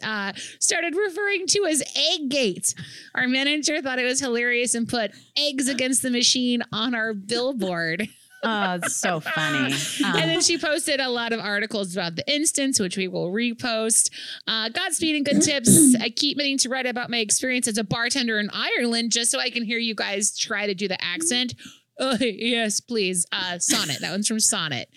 [0.02, 2.74] uh, started referring to as Egggate.
[3.14, 8.08] Our manager thought it was hilarious and put eggs against the machine on our billboard.
[8.44, 9.74] Oh, it's so funny.
[10.04, 13.32] Um, and then she posted a lot of articles about the instance, which we will
[13.32, 14.10] repost.
[14.46, 15.96] Uh, Godspeed and good tips.
[16.00, 19.40] I keep meaning to write about my experience as a bartender in Ireland just so
[19.40, 21.54] I can hear you guys try to do the accent.
[21.98, 23.26] Oh, yes, please.
[23.32, 24.00] Uh, Sonnet.
[24.00, 24.88] That one's from Sonnet.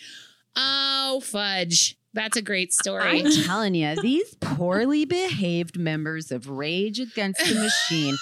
[0.56, 1.98] Oh, fudge.
[2.14, 3.22] That's a great story.
[3.22, 8.18] I'm telling you, these poorly behaved members of Rage Against the Machine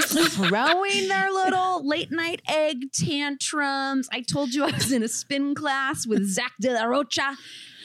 [0.00, 4.08] throwing their little late night egg tantrums.
[4.10, 7.36] I told you I was in a spin class with Zach De La Rocha.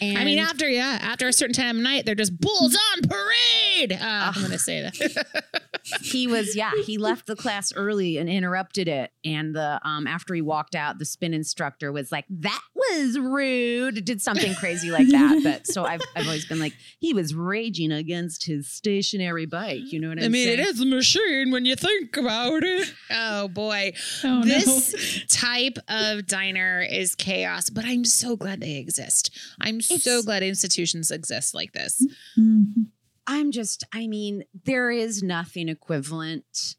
[0.02, 3.02] And I mean, after yeah, after a certain time of night, they're just bulls on
[3.10, 3.92] parade.
[3.92, 5.62] Uh, I'm gonna say that.
[6.02, 9.12] he was, yeah, he left the class early and interrupted it.
[9.26, 14.04] And the um after he walked out, the spin instructor was like, That was rude.
[14.06, 15.42] Did something crazy like that.
[15.44, 19.92] But so I've I've always been like, he was raging against his stationary bike.
[19.92, 20.60] You know what I'm I mean, saying?
[20.60, 22.94] it is a machine when you think about it.
[23.12, 25.26] Oh boy, Oh, this no.
[25.30, 29.30] type of diner is chaos, but I'm so glad they exist.
[29.60, 32.06] I'm so glad institutions exist like this.
[32.38, 32.88] Mhm.
[33.28, 36.76] I'm just, I mean, there is nothing equivalent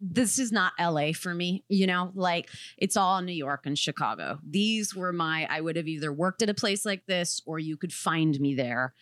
[0.00, 2.48] this is not LA for me, you know, like
[2.78, 4.38] it's all New York and Chicago.
[4.48, 7.76] These were my, I would have either worked at a place like this or you
[7.76, 8.94] could find me there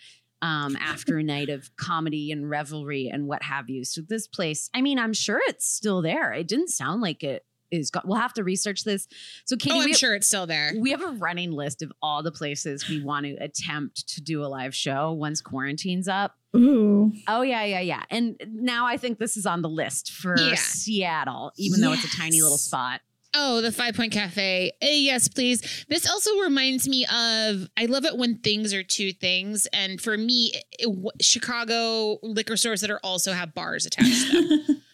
[0.43, 3.85] um, after a night of comedy and revelry and what have you.
[3.85, 6.33] So this place, I mean, I'm sure it's still there.
[6.33, 7.91] It didn't sound like it is.
[7.91, 9.07] Go- we'll have to research this.
[9.45, 10.73] So Katie, oh, I'm we, sure it's still there.
[10.79, 14.45] we have a running list of all the places we want to attempt to do
[14.45, 16.37] a live show once quarantine's up.
[16.57, 17.13] Ooh.
[17.27, 18.03] Oh yeah, yeah, yeah.
[18.11, 20.55] And now I think this is on the list for Yeah.
[20.57, 23.01] Seattle, even though it's a tiny little spot.
[23.35, 24.73] Oh, the Five Point Cafe.
[24.81, 25.85] Eh, yes, please.
[25.91, 29.67] This also reminds me of I love it when things are two things.
[29.67, 34.49] And for me, it- w- Chicago liquor stores that are also have bars attached to
[34.67, 34.83] them.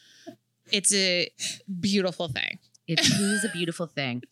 [0.75, 1.29] it's a
[1.81, 2.59] beautiful thing.
[2.89, 4.23] It is a beautiful thing.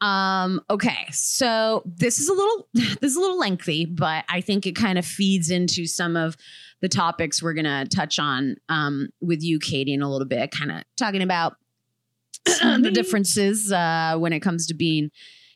[0.00, 4.66] Um, okay, so this is a little this is a little lengthy, but I think
[4.66, 6.36] it kind of feeds into some of
[6.80, 10.72] the topics we're gonna touch on um with you, Katie, in a little bit, kind
[10.72, 11.56] of talking about
[12.44, 15.10] the differences uh when it comes to being,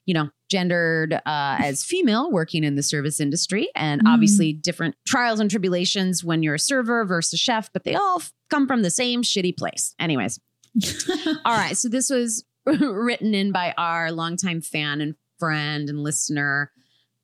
[0.07, 4.09] you know, gendered uh as female working in the service industry and Mm.
[4.13, 8.33] obviously different trials and tribulations when you're a server versus chef, but they all f-
[8.51, 9.95] come from the same shitty place.
[9.99, 10.39] Anyways,
[11.45, 11.77] all right.
[11.77, 16.71] So this was written in by our longtime fan and friend and listener,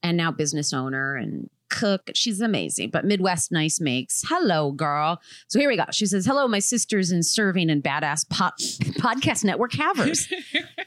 [0.02, 2.10] and now business owner and cook.
[2.14, 2.90] She's amazing.
[2.90, 5.20] But Midwest Nice makes hello, girl.
[5.48, 5.84] So here we go.
[5.92, 10.28] She says, "Hello, my sisters in serving and badass pot- podcast network havers."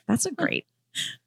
[0.08, 0.66] That's a great.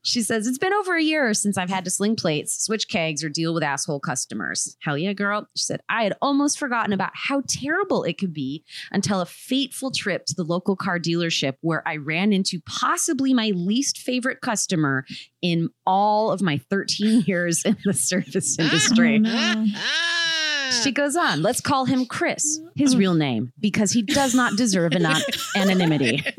[0.03, 3.25] She says, It's been over a year since I've had to sling plates, switch kegs,
[3.25, 4.77] or deal with asshole customers.
[4.81, 5.49] Hell yeah, girl.
[5.57, 9.91] She said, I had almost forgotten about how terrible it could be until a fateful
[9.91, 15.07] trip to the local car dealership where I ran into possibly my least favorite customer
[15.41, 19.17] in all of my 13 years in the service industry.
[19.17, 19.67] Oh, no.
[20.83, 24.93] She goes on, let's call him Chris, his real name, because he does not deserve
[24.93, 25.23] enough
[25.57, 26.25] anonymity.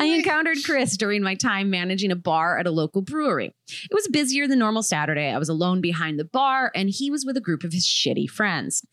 [0.00, 3.54] I encountered Chris during my time managing a bar at a local brewery.
[3.68, 5.30] It was busier than normal Saturday.
[5.30, 8.28] I was alone behind the bar, and he was with a group of his shitty
[8.28, 8.84] friends.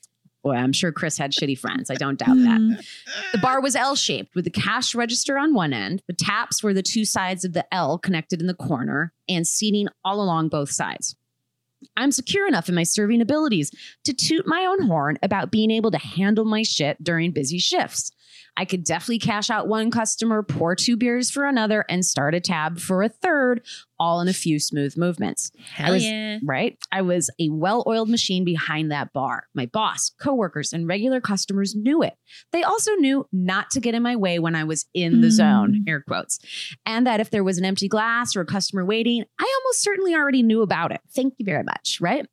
[0.44, 1.92] Boy, I'm sure Chris had shitty friends.
[1.92, 2.62] I don't doubt that.
[2.62, 2.86] Mm.
[3.34, 6.02] The bar was L shaped with the cash register on one end.
[6.08, 9.90] The taps were the two sides of the L connected in the corner and seating
[10.06, 11.18] all along both sides.
[11.98, 13.72] I'm secure enough in my serving abilities
[14.06, 18.12] to toot my own horn about being able to handle my shit during busy shifts.
[18.58, 22.40] I could definitely cash out one customer, pour two beers for another, and start a
[22.40, 23.62] tab for a third,
[24.00, 25.52] all in a few smooth movements.
[25.74, 26.40] Hell was- yeah.
[26.44, 26.78] Right?
[26.92, 29.44] I was a well oiled machine behind that bar.
[29.54, 32.14] My boss, coworkers, and regular customers knew it.
[32.52, 35.32] They also knew not to get in my way when I was in the Mm.
[35.32, 36.40] zone, air quotes,
[36.86, 40.14] and that if there was an empty glass or a customer waiting, I almost certainly
[40.16, 41.02] already knew about it.
[41.14, 42.26] Thank you very much, right?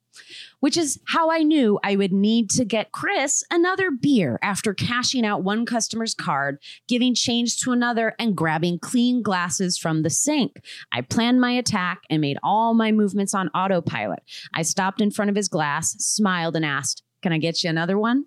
[0.59, 5.25] Which is how I knew I would need to get Chris another beer after cashing
[5.25, 10.61] out one customer's card, giving change to another, and grabbing clean glasses from the sink.
[10.91, 14.19] I planned my attack and made all my movements on autopilot.
[14.53, 17.97] I stopped in front of his glass, smiled, and asked, Can I get you another
[17.97, 18.25] one?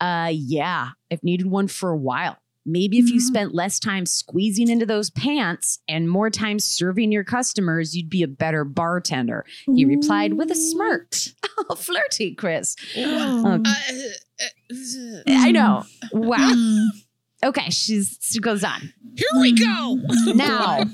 [0.00, 2.39] Uh, yeah, I've needed one for a while.
[2.66, 3.22] Maybe if you Mhm.
[3.26, 8.22] spent less time squeezing into those pants and more time serving your customers, you'd be
[8.22, 9.44] a better bartender.
[9.74, 11.14] He replied with a smirk.
[11.68, 12.74] Oh, flirty, Chris.
[12.96, 13.60] Oh.
[13.62, 13.68] Uh,
[14.40, 15.84] uh, I know.
[16.10, 16.38] Wow.
[16.54, 16.86] Mm.
[17.44, 18.92] Okay, she's she goes on.
[19.16, 19.98] here we go.
[20.34, 20.84] Now,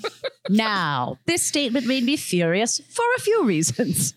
[0.48, 4.14] now, this statement made me furious for a few reasons.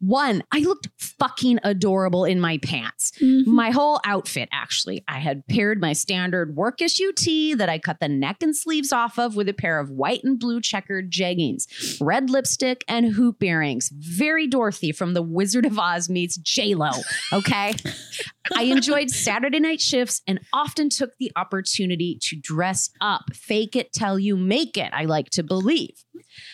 [0.00, 3.12] One, I looked fucking adorable in my pants.
[3.20, 3.46] Mhm.
[3.46, 5.04] My whole outfit, actually.
[5.08, 8.92] I had paired my standard work issue tee that I cut the neck and sleeves
[8.92, 11.66] off of with a pair of white and blue checkered jeggings,
[12.00, 13.90] red lipstick, and hoop earrings.
[13.94, 16.90] Very Dorothy from The Wizard of Oz meets J-Lo,
[17.32, 17.74] okay?
[18.56, 23.92] I enjoyed Saturday night shifts and often took the opportunity to dress up, fake it
[23.92, 26.04] till you make it, I like to believe.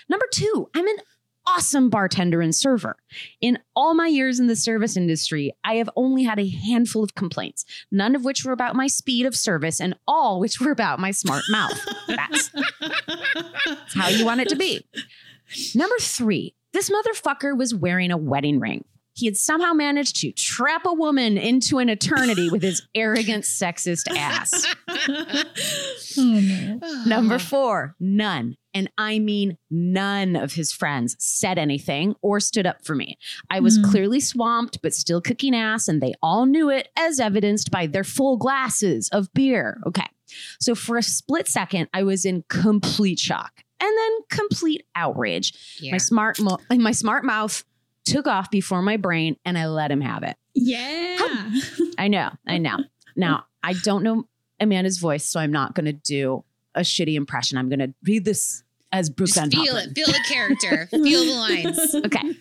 [0.08, 0.96] Number two, I'm an
[1.48, 2.96] awesome bartender and server.
[3.40, 7.14] In all my years in the service industry, I have only had a handful of
[7.14, 10.98] complaints, none of which were about my speed of service and all which were about
[10.98, 11.78] my smart mouth.
[12.06, 12.50] That's
[13.94, 14.86] how you want it to be.
[15.74, 18.84] Number three, this motherfucker was wearing a wedding ring.
[19.18, 24.04] He had somehow managed to trap a woman into an eternity with his arrogant, sexist
[24.16, 24.64] ass.
[26.16, 26.78] oh no.
[27.06, 28.56] Number four, none.
[28.74, 33.18] And I mean, none of his friends said anything or stood up for me.
[33.50, 33.90] I was Hmm.
[33.90, 38.04] clearly swamped, but still kicking ass, and they all knew it, as evidenced by their
[38.04, 39.80] full glasses of beer.
[39.86, 40.06] Okay.
[40.60, 45.54] So for a split second, I was in complete shock and then complete outrage.
[45.80, 45.92] Yeah.
[45.92, 47.64] My smart, mo- my smart mouth
[48.12, 50.36] took off before my brain, and I let him have it.
[50.54, 51.50] Yeah.
[51.98, 52.30] I know.
[52.46, 52.78] I know.
[53.16, 54.26] Now, I don't know
[54.60, 56.44] Amanda's voice, so I'm not going to do
[56.74, 57.58] a shitty impression.
[57.58, 59.94] I'm going to read this as Brooke Just Van feel it.
[59.94, 60.86] Feel the character.
[60.90, 61.94] feel the lines.
[61.94, 62.34] Okay.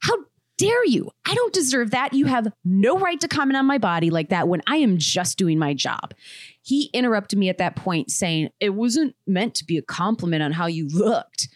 [0.00, 0.14] How
[0.58, 1.10] dare you?
[1.26, 2.12] I don't deserve that.
[2.12, 5.38] You have no right to comment on my body like that when I am just
[5.38, 6.14] doing my job.
[6.62, 10.52] He interrupted me at that point, saying, It wasn't meant to be a compliment on
[10.52, 11.48] how you looked.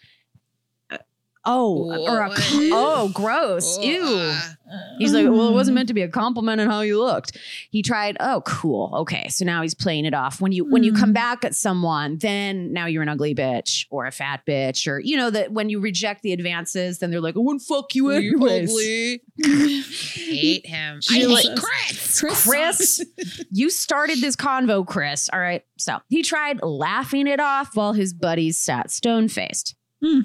[1.45, 3.79] Uh, Oh, or a, oh, gross.
[3.79, 4.03] Ew.
[4.05, 4.55] Ah.
[4.99, 7.37] He's like, well, it wasn't meant to be a compliment on how you looked.
[7.71, 8.91] He tried, oh, cool.
[8.93, 9.27] Okay.
[9.29, 10.41] So now he's playing it off.
[10.41, 11.13] When you when you come Mm.
[11.15, 15.15] back at someone, then now you're an ugly bitch or a fat bitch, or you
[15.17, 18.35] know, that when you reject the advances, then they're like, I wouldn't fuck you You
[18.45, 19.21] ugly.
[19.83, 20.99] Hate him.
[21.09, 22.19] I hate Chris.
[22.19, 22.45] Chris.
[22.45, 23.05] Chris,
[23.49, 25.29] you started this convo, Chris.
[25.31, 25.63] All right.
[25.77, 29.75] So he tried laughing it off while his buddies sat stone faced.
[30.03, 30.19] Hmm.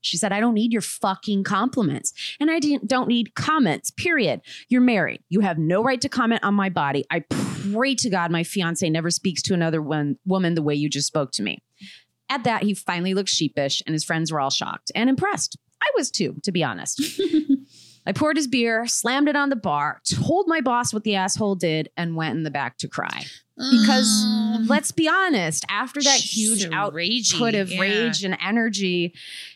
[0.00, 2.12] She said, I don't need your fucking compliments.
[2.40, 4.40] And I didn't, don't need comments, period.
[4.68, 5.22] You're married.
[5.28, 7.04] You have no right to comment on my body.
[7.10, 7.24] I
[7.72, 11.06] pray to God my fiance never speaks to another one, woman the way you just
[11.06, 11.62] spoke to me.
[12.30, 15.56] At that, he finally looked sheepish, and his friends were all shocked and impressed.
[15.82, 17.02] I was too, to be honest.
[18.06, 21.56] I poured his beer, slammed it on the bar, told my boss what the asshole
[21.56, 23.24] did, and went in the back to cry.
[23.58, 27.80] Because Oh, let's be honest, after that she's huge so output of Yeah.
[27.80, 29.12] rage and energy,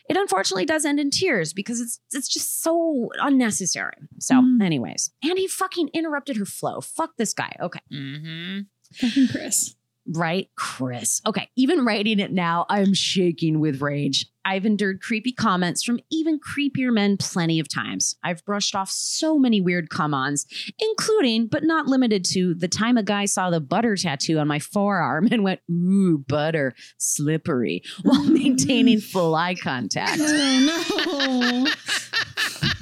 [0.09, 3.93] it unfortunately does end in tears because it's it's just so unnecessary.
[4.19, 4.61] So, Mm.
[4.63, 6.81] anyways, and he fucking interrupted her flow.
[6.81, 7.55] Fuck this guy.
[7.61, 7.79] Okay.
[7.91, 8.59] Mm-hmm.
[8.95, 9.75] Fucking Chris.
[10.05, 11.21] Right, Chris.
[11.25, 14.25] Okay, even writing it now, I'm shaking with rage.
[14.45, 18.15] I've endured creepy comments from even creepier men plenty of times.
[18.23, 20.45] I've brushed off so many weird come ons,
[20.79, 24.59] including, but not limited to, the time a guy saw the butter tattoo on my
[24.59, 30.19] forearm and went, ooh, butter, slippery, while maintaining full eye contact.
[30.19, 32.69] Oh no.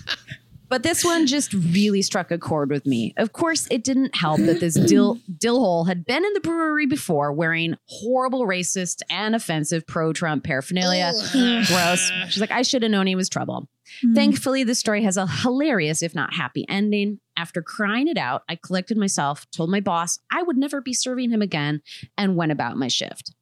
[0.72, 3.14] But this one just really struck a chord with me.
[3.18, 7.34] Of course, it didn't help that this dill dillhole had been in the brewery before
[7.34, 11.12] wearing horrible racist and offensive pro-Trump paraphernalia.
[11.68, 12.10] Gross.
[12.30, 13.68] She's like, I should have known he was trouble.
[14.02, 14.16] Mm.
[14.16, 17.20] Thankfully, the story has a hilarious, if not happy, ending.
[17.36, 21.32] After crying it out, I collected myself, told my boss I would never be serving
[21.32, 21.82] him again,
[22.18, 23.34] and went about my shift.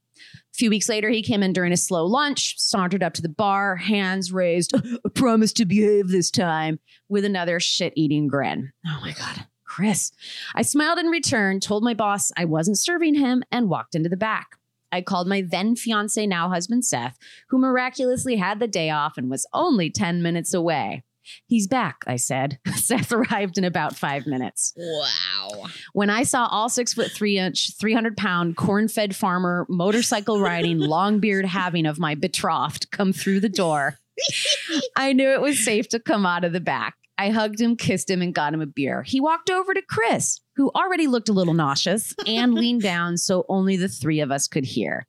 [0.59, 3.77] Few weeks later, he came in during a slow lunch, sauntered up to the bar,
[3.77, 4.73] hands raised,
[5.05, 8.73] I promise to behave this time, with another shit eating grin.
[8.85, 9.45] Oh my God.
[9.63, 10.11] Chris.
[10.53, 14.17] I smiled in return, told my boss I wasn't serving him, and walked into the
[14.17, 14.57] back.
[14.91, 17.17] I called my then fiance, now husband Seth,
[17.47, 21.05] who miraculously had the day off and was only 10 minutes away.
[21.45, 22.59] He's back, I said.
[22.75, 24.73] Seth arrived in about five minutes.
[24.77, 25.65] Wow.
[25.93, 30.77] When I saw all six foot three inch, 300 pound corn fed farmer, motorcycle riding,
[30.79, 33.99] long beard having of my betrothed come through the door,
[34.95, 36.95] I knew it was safe to come out of the back.
[37.17, 39.03] I hugged him, kissed him, and got him a beer.
[39.03, 43.45] He walked over to Chris, who already looked a little nauseous, and leaned down so
[43.49, 45.05] only the three of us could hear.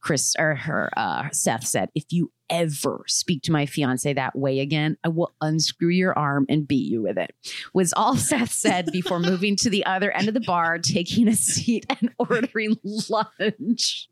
[0.00, 4.60] Chris or her, uh, Seth said, If you ever speak to my fiance that way
[4.60, 7.34] again, I will unscrew your arm and beat you with it.
[7.72, 11.34] Was all Seth said before moving to the other end of the bar, taking a
[11.34, 14.08] seat and ordering lunch.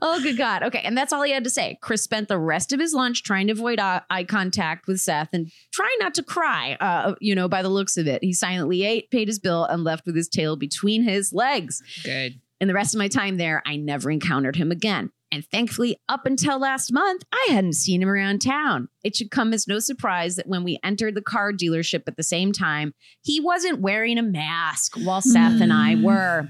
[0.00, 0.62] Oh, good God.
[0.62, 0.80] Okay.
[0.84, 1.78] And that's all he had to say.
[1.80, 5.50] Chris spent the rest of his lunch trying to avoid eye, contact with Seth and
[5.72, 8.22] trying not to cry, uh, you know, by the looks of it.
[8.22, 11.82] He silently ate, paid his bill, and left with his tail between his legs.
[12.04, 12.40] Good.
[12.60, 15.10] And the rest of my time there, I never encountered him again.
[15.32, 18.88] And thankfully, up until last month, I hadn't seen him around town.
[19.02, 22.22] It should come as no surprise that when we entered the car dealership at the
[22.22, 22.92] same time,
[23.22, 26.02] he wasn't wearing a mask while Seth and I hmm.
[26.04, 26.48] were.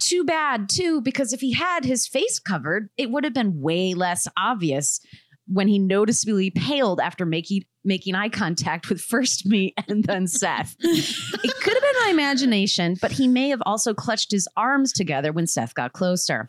[0.00, 3.94] Too bad, too, because if he had his face covered, it would have been way
[3.94, 5.00] less obvious
[5.46, 10.76] when he noticeably paled after making making eye contact with first me and then Seth.
[10.80, 15.32] it could have been my imagination, but he may have also clutched his arms together
[15.32, 16.46] when Seth got closer.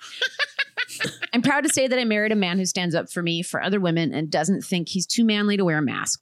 [1.33, 3.61] I'm proud to say that I married a man who stands up for me, for
[3.61, 6.21] other women, and doesn't think he's too manly to wear a mask.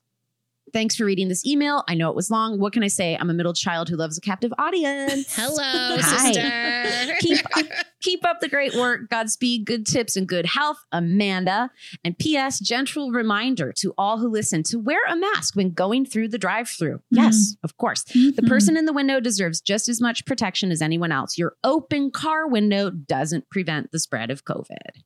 [0.74, 1.84] Thanks for reading this email.
[1.88, 2.60] I know it was long.
[2.60, 3.18] What can I say?
[3.20, 5.36] I'm a middle child who loves a captive audience.
[5.36, 7.16] Hello, sister.
[7.20, 7.66] Keep up,
[8.02, 9.10] keep up the great work.
[9.10, 11.70] Godspeed, good tips, and good health, Amanda.
[12.04, 12.60] And P.S.
[12.60, 16.96] Gentle reminder to all who listen to wear a mask when going through the drive-through.
[16.96, 17.16] Mm-hmm.
[17.18, 18.04] Yes, of course.
[18.04, 18.48] The mm-hmm.
[18.48, 21.38] person in the window deserves just as much protection as anyone else.
[21.38, 25.04] Your open car window doesn't prevent the spread of COVID.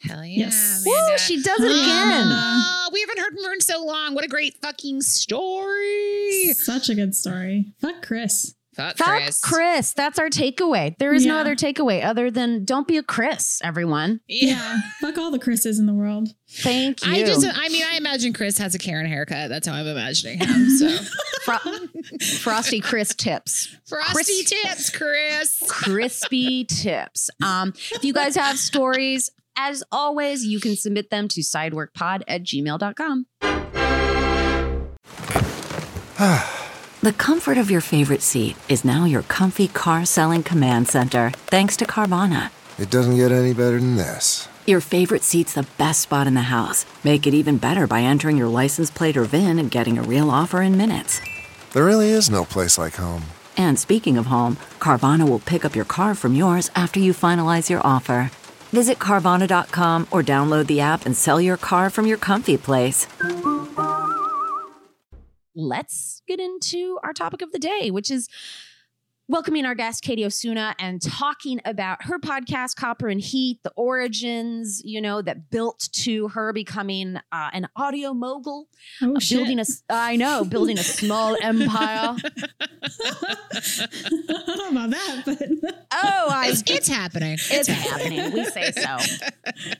[0.00, 0.46] Hell yeah.
[0.46, 0.84] Yes.
[0.86, 2.02] Woo, she does it again.
[2.08, 2.34] Amanda.
[2.36, 4.14] Oh, we haven't heard from her in so long.
[4.14, 6.52] What a great fucking story.
[6.54, 7.72] Such a good story.
[7.80, 8.54] Fuck Chris.
[8.74, 9.40] Fuck, Fuck Chris.
[9.40, 9.92] Chris.
[9.92, 10.96] That's our takeaway.
[10.98, 14.20] There is no other takeaway other than don't be a Chris, everyone.
[14.28, 14.78] Yeah.
[15.00, 16.28] Fuck all the Chris's in the world.
[16.48, 17.10] Thank you.
[17.10, 19.48] I just, I mean, I imagine Chris has a Karen haircut.
[19.48, 20.70] That's how I'm imagining him.
[20.70, 20.96] So
[21.44, 21.58] Fro-
[22.38, 23.74] Frosty Chris tips.
[23.84, 25.60] frosty tips, Chris.
[25.66, 27.30] crispy tips.
[27.44, 32.44] Um, if you guys have stories, as always, you can submit them to sideworkpod at
[32.44, 33.26] gmail.com.
[37.00, 41.76] The comfort of your favorite seat is now your comfy car selling command center, thanks
[41.76, 42.50] to Carvana.
[42.76, 44.48] It doesn't get any better than this.
[44.66, 46.86] Your favorite seat's the best spot in the house.
[47.04, 50.28] Make it even better by entering your license plate or VIN and getting a real
[50.28, 51.20] offer in minutes.
[51.72, 53.22] There really is no place like home.
[53.56, 57.70] And speaking of home, Carvana will pick up your car from yours after you finalize
[57.70, 58.32] your offer.
[58.72, 63.06] Visit Carvana.com or download the app and sell your car from your comfy place.
[65.54, 68.28] Let's get into our topic of the day, which is
[69.30, 74.80] welcoming our guest, Katie Osuna, and talking about her podcast, Copper and Heat, the origins,
[74.84, 78.68] you know, that built to her becoming uh, an audio mogul,
[79.02, 79.38] Oh, uh, shit.
[79.38, 82.16] building a, s- I know, building a small empire.
[82.16, 83.86] I
[84.46, 87.36] don't know about that, but Oh, I It's, it's happening.
[87.38, 88.32] it's happening.
[88.32, 88.96] We say so.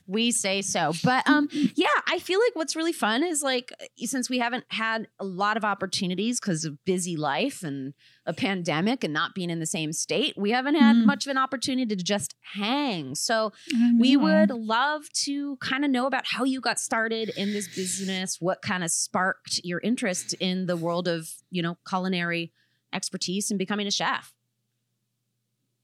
[0.07, 0.93] We say so.
[1.05, 5.07] But um yeah, I feel like what's really fun is like since we haven't had
[5.21, 7.93] a lot of opportunities because of busy life and
[8.29, 11.07] a pandemic and not being in the same state, we haven't had Mm.
[11.07, 13.15] much of an opportunity to just hang.
[13.15, 13.53] So
[13.99, 18.37] we would love to kind of know about how you got started in this business,
[18.41, 22.53] what kind of sparked your interest in the world of, you know, culinary
[22.93, 24.33] expertise and becoming a chef.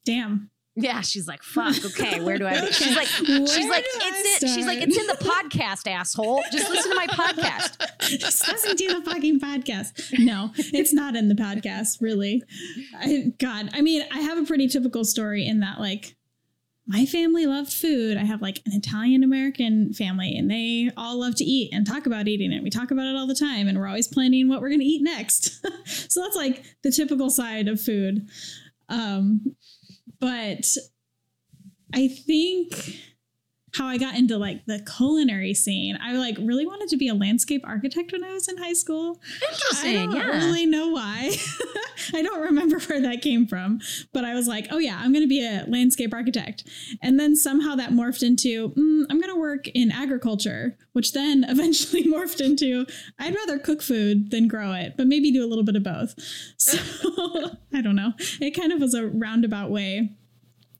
[0.05, 0.51] Damn.
[0.77, 4.49] Yeah, she's like, fuck, okay, where do I She's like, she's like, it's it.
[4.49, 6.43] She's like, it's in the podcast, asshole.
[6.51, 7.79] Just listen to my podcast.
[8.19, 10.19] Just listen to the fucking podcast.
[10.19, 12.43] No, it's not in the podcast, really.
[12.99, 16.17] I, God, I mean, I have a pretty typical story in that, like,
[16.87, 18.19] my family loved food.
[18.19, 22.07] I have like an Italian American family, and they all love to eat and talk
[22.07, 22.63] about eating it.
[22.63, 24.87] We talk about it all the time, and we're always planning what we're going to
[24.87, 25.65] eat next.
[26.11, 28.29] so that's like the typical side of food.
[28.91, 29.57] Um,
[30.21, 30.67] but
[31.93, 32.73] I think
[33.75, 35.99] how I got into like the culinary scene.
[36.01, 39.21] I like really wanted to be a landscape architect when I was in high school.
[39.43, 40.47] Interesting, I don't yeah.
[40.47, 41.35] really know why.
[42.15, 43.81] I don't remember where that came from,
[44.13, 46.65] but I was like, oh yeah, I'm going to be a landscape architect.
[47.03, 51.45] And then somehow that morphed into, mm, I'm going to work in agriculture, which then
[51.49, 52.87] eventually morphed into,
[53.19, 56.15] I'd rather cook food than grow it, but maybe do a little bit of both.
[56.57, 56.79] So
[57.73, 58.13] I don't know.
[58.41, 60.11] It kind of was a roundabout way.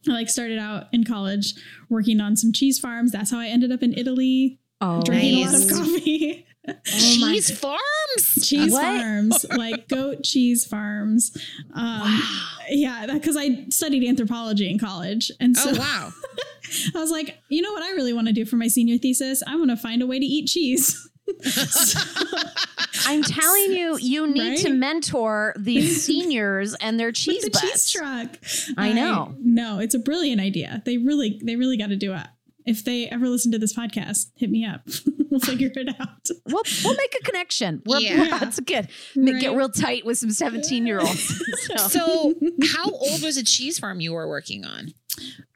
[0.09, 1.55] I like started out in college
[1.89, 3.13] working on some cheese farms.
[3.13, 6.47] That's how I ended up in Italy, Oh, drinking a lot of coffee.
[6.87, 8.49] Cheese farms.
[8.49, 8.83] cheese What?
[8.83, 11.37] farms, like goat cheese farms.
[11.75, 12.23] Um,
[12.71, 16.11] Yeah, because I studied anthropology in college, and so Oh wow.
[16.97, 19.43] I was like, you know what, I really want to do for my senior thesis?
[19.47, 21.07] I want to find a way to eat cheese.
[23.07, 27.91] I'm telling you, you need to mentor these seniors and their cheese With the cheese
[27.91, 28.29] truck.
[28.77, 29.35] I know.
[29.41, 30.83] No, it's a brilliant idea.
[30.85, 32.27] They really, they really got to do it.
[32.67, 34.89] If they ever listen to this podcast, hit me up.
[35.31, 36.09] we'll figure it out.
[36.47, 37.83] We'll, we'll make a connection.
[37.85, 38.39] We're, Yeah.
[38.39, 38.89] That's good.
[39.15, 41.43] Get real tight with some 17 year olds.
[41.89, 42.35] So,
[42.73, 44.95] how old was a cheese farm you were working on?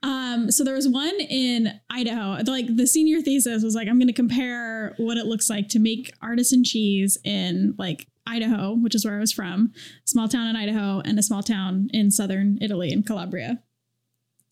[0.03, 2.43] Um, so there was one in Idaho.
[2.47, 5.79] Like the senior thesis was like, I'm going to compare what it looks like to
[5.79, 9.73] make artisan cheese in like Idaho, which is where I was from,
[10.05, 13.63] small town in Idaho, and a small town in southern Italy in Calabria.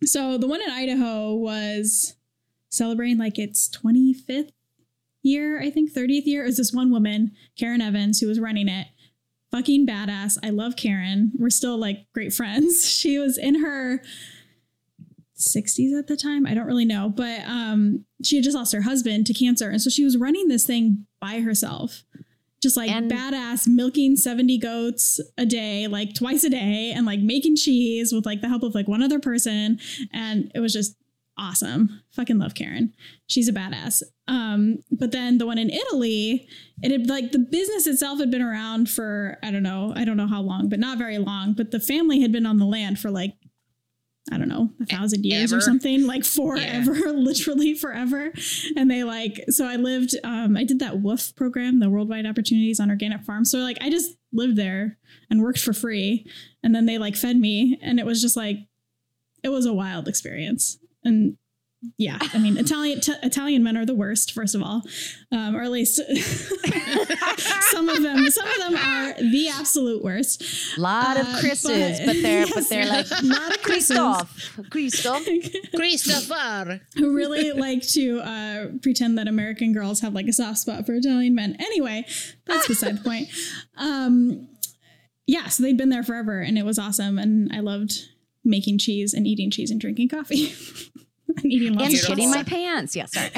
[0.04, 2.16] So the one in Idaho was
[2.70, 4.50] celebrating like its 25th
[5.22, 6.42] year, I think 30th year.
[6.42, 8.88] It was this one woman, Karen Evans, who was running it.
[9.50, 10.38] Fucking badass.
[10.42, 11.32] I love Karen.
[11.38, 12.86] We're still like great friends.
[12.96, 14.02] She was in her
[15.38, 16.46] 60s at the time.
[16.46, 19.68] I don't really know, but um, she had just lost her husband to cancer.
[19.70, 22.04] And so she was running this thing by herself,
[22.62, 27.20] just like And- badass, milking 70 goats a day, like twice a day, and like
[27.20, 29.78] making cheese with like the help of like one other person.
[30.12, 30.96] And it was just
[31.38, 32.02] awesome.
[32.12, 32.94] Fucking love Karen.
[33.26, 34.02] She's a badass.
[34.26, 36.48] Um, but then the one in Italy,
[36.82, 40.16] it had like the business itself had been around for, I don't know, I don't
[40.16, 41.52] know how long, but not very long.
[41.52, 43.34] But the family had been on the land for like
[44.32, 45.58] I don't know, a thousand years Ever.
[45.58, 48.32] or something, like forever, literally forever.
[48.76, 52.80] And they like, so I lived, um, I did that WWOOF program, the Worldwide Opportunities
[52.80, 53.50] on Organic Farms.
[53.50, 54.98] So like, I just lived there
[55.30, 56.26] and worked for free.
[56.62, 57.78] And then they like fed me.
[57.80, 58.58] And it was just like,
[59.44, 60.78] it was a wild experience.
[61.04, 61.36] And
[61.98, 64.32] yeah, I mean, Italian t- Italian men are the worst.
[64.32, 64.82] First of all,
[65.32, 65.96] um, or at least
[67.70, 68.28] some of them.
[68.30, 70.42] Some of them are the absolute worst.
[70.76, 73.96] A lot of Uh, Chris's, but- but, they're yes, but they're like not a Chris's.
[73.96, 74.60] Christoph.
[74.70, 75.24] Christoph.
[75.74, 76.80] Christopher.
[76.96, 80.94] who really like to uh, pretend that American girls have like a soft spot for
[80.94, 81.56] Italian men.
[81.60, 82.04] Anyway,
[82.46, 83.28] that's beside the point.
[83.76, 84.48] Um,
[85.26, 87.92] yeah, so they'd been there forever, and it was awesome, and I loved
[88.44, 90.54] making cheese and eating cheese and drinking coffee
[91.42, 92.14] and eating And Beautiful.
[92.16, 92.94] shitting my pants.
[92.96, 93.30] Yeah, sorry.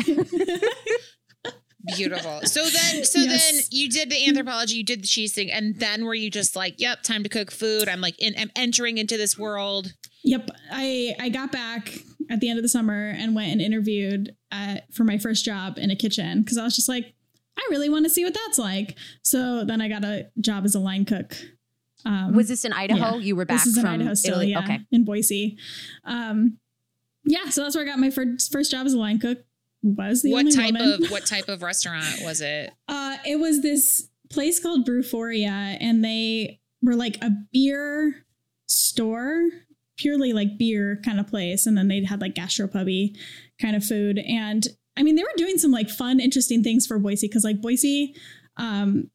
[1.96, 2.40] Beautiful.
[2.44, 3.52] So then, so Yes.
[3.52, 6.54] then you did the anthropology, you did the cheese thing, and then were you just
[6.56, 7.88] like, "Yep, time to cook food"?
[7.88, 9.94] I'm like, in, I'm entering into this world.
[10.24, 11.94] Yep, I I got back
[12.30, 15.78] at the end of the summer and went and interviewed uh, for my first job
[15.78, 17.14] in a kitchen because I was just like,
[17.56, 18.98] I really want to see what that's like.
[19.22, 21.36] So then I got a job as a line cook.
[22.04, 23.14] Um, Was this in Idaho?
[23.14, 23.16] yeah.
[23.16, 24.50] You were back This is in from Idaho still, Italy.
[24.50, 24.80] yeah, Okay.
[24.92, 25.56] in Boise.
[26.04, 26.58] Um,
[27.28, 29.38] yeah, so that's where I got my first first job as a line cook.
[29.82, 31.04] Was the what only type woman.
[31.04, 32.72] of what type of restaurant was it?
[32.88, 38.24] Uh, it was this place called Brewforia, and they were like a beer
[38.66, 39.48] store,
[39.98, 41.66] purely like beer kind of place.
[41.66, 43.16] And then they had like gastropubby
[43.60, 44.18] kind of food.
[44.18, 44.66] And
[44.96, 48.14] I mean, they were doing some like fun, interesting things for Boise because like Boise,
[48.56, 49.10] um,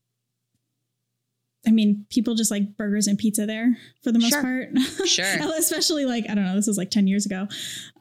[1.67, 4.41] I mean, people just like burgers and pizza there for the most Sure.
[4.41, 4.69] part.
[5.07, 5.53] Sure.
[5.57, 7.47] Especially like, I don't know, this was like 10 years ago.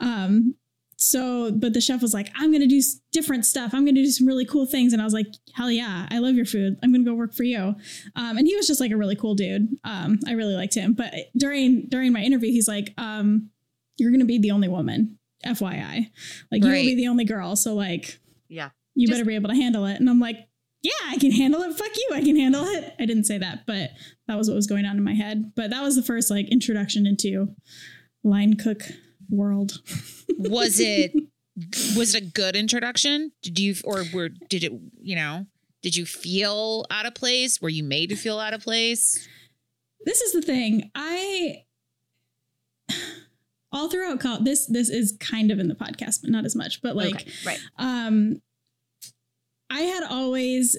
[0.00, 0.54] Um,
[0.96, 3.72] so, but the chef was like, I'm going to do different stuff.
[3.74, 4.92] I'm going to do some really cool things.
[4.92, 6.76] And I was like, hell yeah, I love your food.
[6.82, 7.74] I'm going to go work for you.
[8.14, 9.68] Um, and he was just like a really cool dude.
[9.84, 10.92] Um, I really liked him.
[10.94, 13.50] But during, during my interview, he's like, um,
[13.96, 16.06] you're going to be the only woman, FYI.
[16.52, 17.56] Like, you will be the only girl.
[17.56, 18.70] So, like, Yeah.
[18.94, 19.98] you Just- better be able to handle it.
[19.98, 20.36] And I'm like,
[20.82, 21.74] yeah, I can handle it.
[21.74, 22.10] Fuck you.
[22.12, 22.94] I can handle it.
[22.98, 23.90] I didn't say that, but
[24.28, 25.52] that was what was going on in my head.
[25.54, 27.54] But that was the first like introduction into
[28.24, 28.82] line cook
[29.30, 29.80] world.
[30.38, 31.12] Was it
[31.96, 33.30] was it a good introduction?
[33.42, 35.46] Did you or were did it you know?
[35.82, 37.60] Did you feel out of place?
[37.60, 39.28] Were you made to feel out of place?
[40.04, 40.90] this is the thing.
[40.94, 41.64] I
[43.72, 46.82] all throughout college, this this is kind of in the podcast, but not as much.
[46.82, 47.30] But like okay.
[47.44, 47.60] Right.
[47.78, 48.40] um
[49.72, 50.76] I had always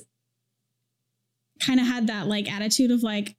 [1.65, 3.35] kind of had that like attitude of like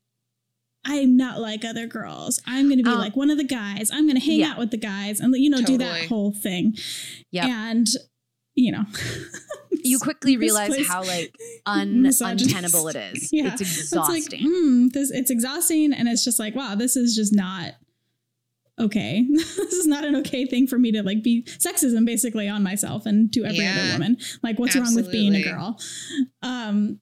[0.87, 2.43] I'm not like other girls.
[2.47, 3.91] I'm going to be Um, like one of the guys.
[3.91, 4.51] I'm going to hang yeah.
[4.51, 6.77] out with the guys and you know do that whole thing.
[7.31, 7.71] Yeah.
[7.71, 7.87] And
[8.55, 8.85] you know,
[9.87, 11.35] You quickly realize place- how like
[11.67, 13.31] un- untenable it is.
[13.33, 13.53] Yeah.
[13.53, 14.43] It's It's exhausting.
[14.45, 17.75] like, mm, this it's exhausting, and it's just like, wow, this is just not
[18.79, 19.27] okay.
[19.31, 23.07] this is not an okay thing for me to like be sexism basically on myself
[23.07, 24.17] and to every other woman.
[24.43, 25.79] Like, what's wrong with being a girl?
[26.43, 27.01] Um,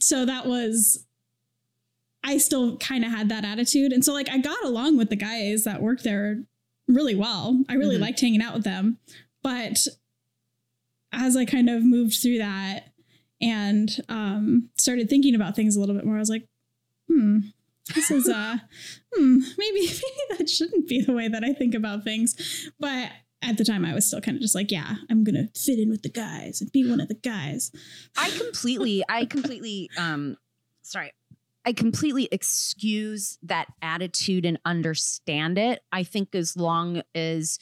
[0.00, 1.04] so that was.
[2.28, 5.16] I still kind of had that attitude, and so like I got along with the
[5.16, 6.42] guys that worked there
[6.88, 7.62] really well.
[7.68, 8.00] I really Mhm.
[8.00, 8.98] liked hanging out with them,
[9.44, 9.86] but
[11.12, 12.92] as I kind of moved through that
[13.40, 16.46] and um, started thinking about things a little bit more, I was like,
[17.08, 17.38] hmm,
[17.94, 18.56] this is uh,
[19.14, 22.70] hmm, maybe maybe that shouldn't be the way that I think about things.
[22.78, 23.10] But
[23.42, 25.90] at the time, I was still kind of just like, yeah, I'm gonna fit in
[25.90, 27.70] with the guys and be one of the guys.
[28.16, 30.36] I completely, I completely, um,
[30.82, 31.12] sorry,
[31.64, 35.82] I completely excuse that attitude and understand it.
[35.92, 37.58] I think as long as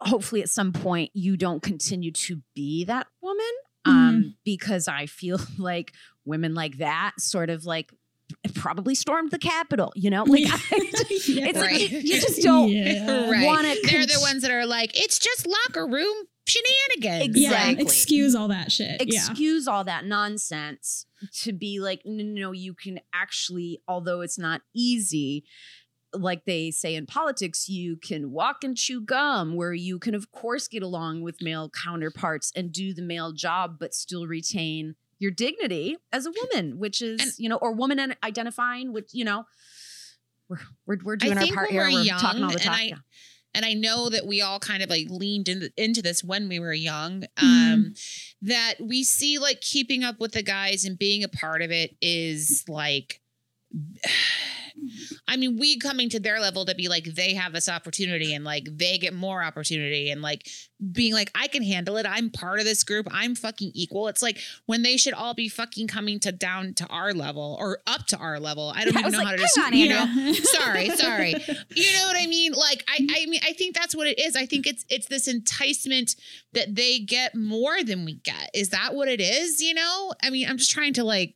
[0.00, 3.44] hopefully at some point you don't continue to be that woman,
[3.84, 5.92] um, because I feel like
[6.24, 7.92] women like that sort of like
[8.54, 10.58] probably stormed the Capitol, you know, like Yeah.
[10.72, 11.46] it's Yeah.
[11.46, 11.90] like Right.
[11.90, 13.30] you, you just don't Yeah.
[13.30, 13.46] Right.
[13.46, 13.80] want to.
[13.88, 16.14] They're the ones that are like, it's just locker room
[16.46, 17.36] shenanigans.
[17.38, 17.82] Yeah, Exactly.
[17.84, 19.02] excuse all that shit.
[19.06, 19.18] yeah.
[19.18, 21.04] excuse all that nonsense
[21.42, 25.44] to be like no, no no you can actually although it's not easy
[26.14, 30.30] like they say in politics you can walk and chew gum where you can of
[30.32, 35.30] course get along with male counterparts and do the male job but still retain your
[35.30, 39.46] dignity as a woman which is And- you know or woman identifying which you know
[40.48, 42.82] we're we're, we're doing our part here we're young, talking all the and time I-
[42.84, 42.96] yeah.
[43.54, 46.58] and I know that we all kind of like leaned into, into this when we
[46.60, 47.24] were young.
[47.42, 47.94] Um,
[48.42, 51.96] that we see like keeping up with the guys and being a part of it
[52.00, 53.20] is like.
[55.26, 58.44] I mean, we coming to their level to be like they have this opportunity and
[58.44, 60.46] like they get more opportunity and like
[60.92, 62.06] being like I can handle it.
[62.08, 63.08] I'm part of this group.
[63.10, 64.08] I'm fucking equal.
[64.08, 67.80] It's like when they should all be fucking coming to down to our level or
[67.86, 68.72] up to our level.
[68.74, 71.34] I don't I even was know like, how to just you know sorry, sorry.
[71.74, 72.52] You know what I mean?
[72.52, 74.36] Like I I mean I think that's what it is.
[74.36, 76.14] I think it's it's this enticement
[76.52, 78.50] that they get more than we get.
[78.54, 79.60] Is that what it is?
[79.60, 80.12] You know?
[80.22, 81.34] I mean, I'm just trying to like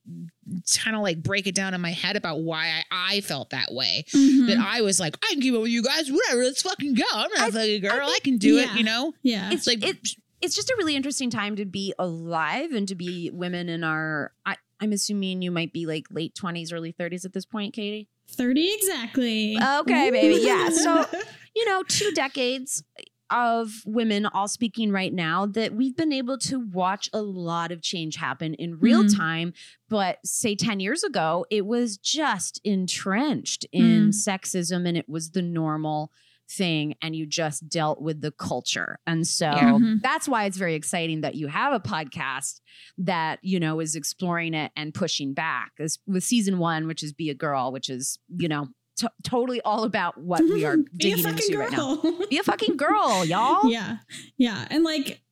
[0.83, 3.73] kind of like break it down in my head about why I, I felt that
[3.73, 4.05] way.
[4.13, 4.49] Mhm.
[4.49, 6.45] That I was like, I can keep up with you guys, whatever.
[6.45, 7.05] Let's fucking go.
[7.13, 8.09] I'm not a fucking girl.
[8.09, 8.65] I, can do yeah.
[8.73, 8.79] it.
[8.79, 9.15] You know.
[9.23, 9.32] yeah.
[9.53, 9.97] It's like- it,
[10.41, 14.33] it's just a really interesting time to be alive and to be women in our
[14.45, 18.09] I, i'm assuming you might be like late 20s early 30s at this point katie
[18.29, 19.57] 30 exactly.
[19.81, 20.43] Okay, baby.
[20.43, 20.71] Yeah.
[20.71, 21.05] So-
[21.57, 22.83] you know two decades
[23.31, 27.81] of women all speaking right now that we've been able to watch a lot of
[27.83, 29.17] change happen in real Mhm.
[29.17, 29.53] time
[29.89, 34.15] but say 10 years ago it was just entrenched in Mm.
[34.29, 36.11] sexism and it was the normal
[36.57, 39.47] thing and you just dealt with the culture and so.
[39.47, 40.01] Mhm.
[40.03, 42.61] that's why it's very exciting that you have a podcast
[42.99, 47.13] that you know is exploring it and pushing back as with season one which is
[47.13, 51.13] be a girl which is you know to- totally all about what we are Be
[51.13, 52.19] a digging fucking into right now girl.
[52.31, 53.97] be a fucking girl y'all yeah.
[54.37, 54.67] Yeah.
[54.71, 55.23] And like,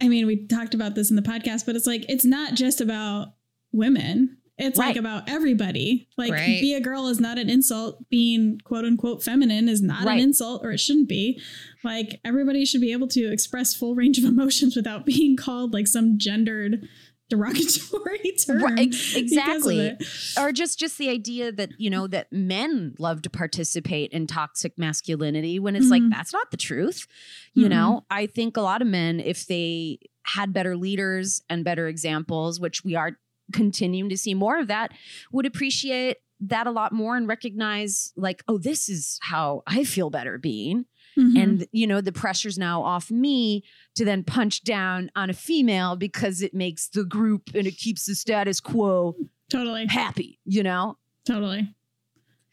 [0.00, 2.80] I mean, we talked about this in the podcast, but it's like, it's not just
[2.80, 3.34] about
[3.72, 4.36] women.
[4.56, 6.08] It's like about everybody.
[6.16, 6.60] Like, Right.
[6.60, 8.08] be a girl is not an insult.
[8.08, 10.14] Being quote unquote feminine is not Right.
[10.18, 11.40] an insult, or it shouldn't be.
[11.82, 15.88] Like, everybody should be able to express full range of emotions without being called like
[15.88, 16.88] some gendered
[17.30, 18.62] derogatory term.
[18.62, 19.96] Right, ex- because of exactly
[20.38, 24.78] or just just the idea that you know that men love to participate in toxic
[24.78, 26.10] masculinity when it's like Mhm.
[26.10, 27.06] that's not the truth
[27.54, 27.70] you Mhm.
[27.70, 32.60] know i think a lot of men if they had better leaders and better examples
[32.60, 33.18] which we are
[33.52, 34.90] continuing to see more of that
[35.32, 40.10] would appreciate that a lot more and recognize like oh this is how i feel
[40.10, 40.84] better being
[41.16, 41.40] Mhm.
[41.42, 43.62] and you know the pressure's now off me
[43.94, 48.06] to then punch down on a female because it makes the group and it keeps
[48.06, 49.14] the status quo
[49.48, 51.72] totally, happy you know totally.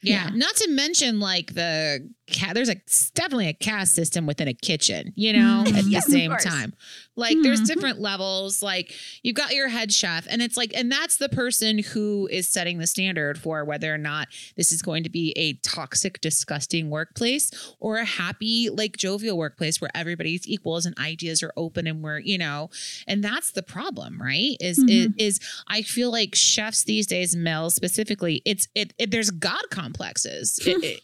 [0.03, 0.29] Yeah.
[0.29, 0.35] Yeah.
[0.35, 2.53] Not to mention like the cat.
[2.55, 2.75] There's a
[3.13, 5.13] definitely a caste system within a kitchen.
[5.15, 5.77] You know, Mhm.
[5.77, 6.73] at the Yes, same time,
[7.15, 7.67] like there's Mhm.
[7.67, 8.63] different levels.
[8.63, 12.49] Like you've got your head chef, and it's like, and that's the person who is
[12.49, 16.89] setting the standard for whether or not this is going to be a toxic, disgusting
[16.89, 22.01] workplace or a happy, like jovial workplace where everybody's equals and ideas are open and
[22.03, 22.69] we're, you know,
[23.07, 24.55] and that's the problem, right?
[24.59, 24.89] Is Mhm.
[25.19, 29.63] is, is I feel like chefs these days, males specifically, it's it, it there's God
[29.69, 31.01] complexes, It- it-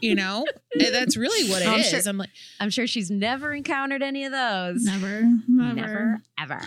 [0.00, 0.46] you know,
[0.78, 1.88] that's really what it I'm is.
[1.90, 6.60] sure- I'm like, i'm sure she's never encountered any of those Never, never, never ever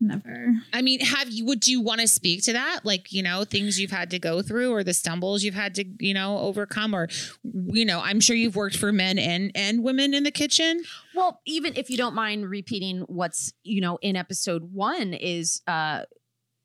[0.00, 0.54] never.
[0.72, 1.44] I mean, have you?
[1.46, 2.80] Would you want to speak to that?
[2.82, 5.84] Like, you know, things you've had to go through, or the stumbles you've had to,
[6.00, 7.08] you know, overcome, or,
[7.44, 10.82] you know, I'm sure you've worked for men and and women in the kitchen.
[11.14, 16.02] well even if you don't mind repeating what's you know in episode one is uh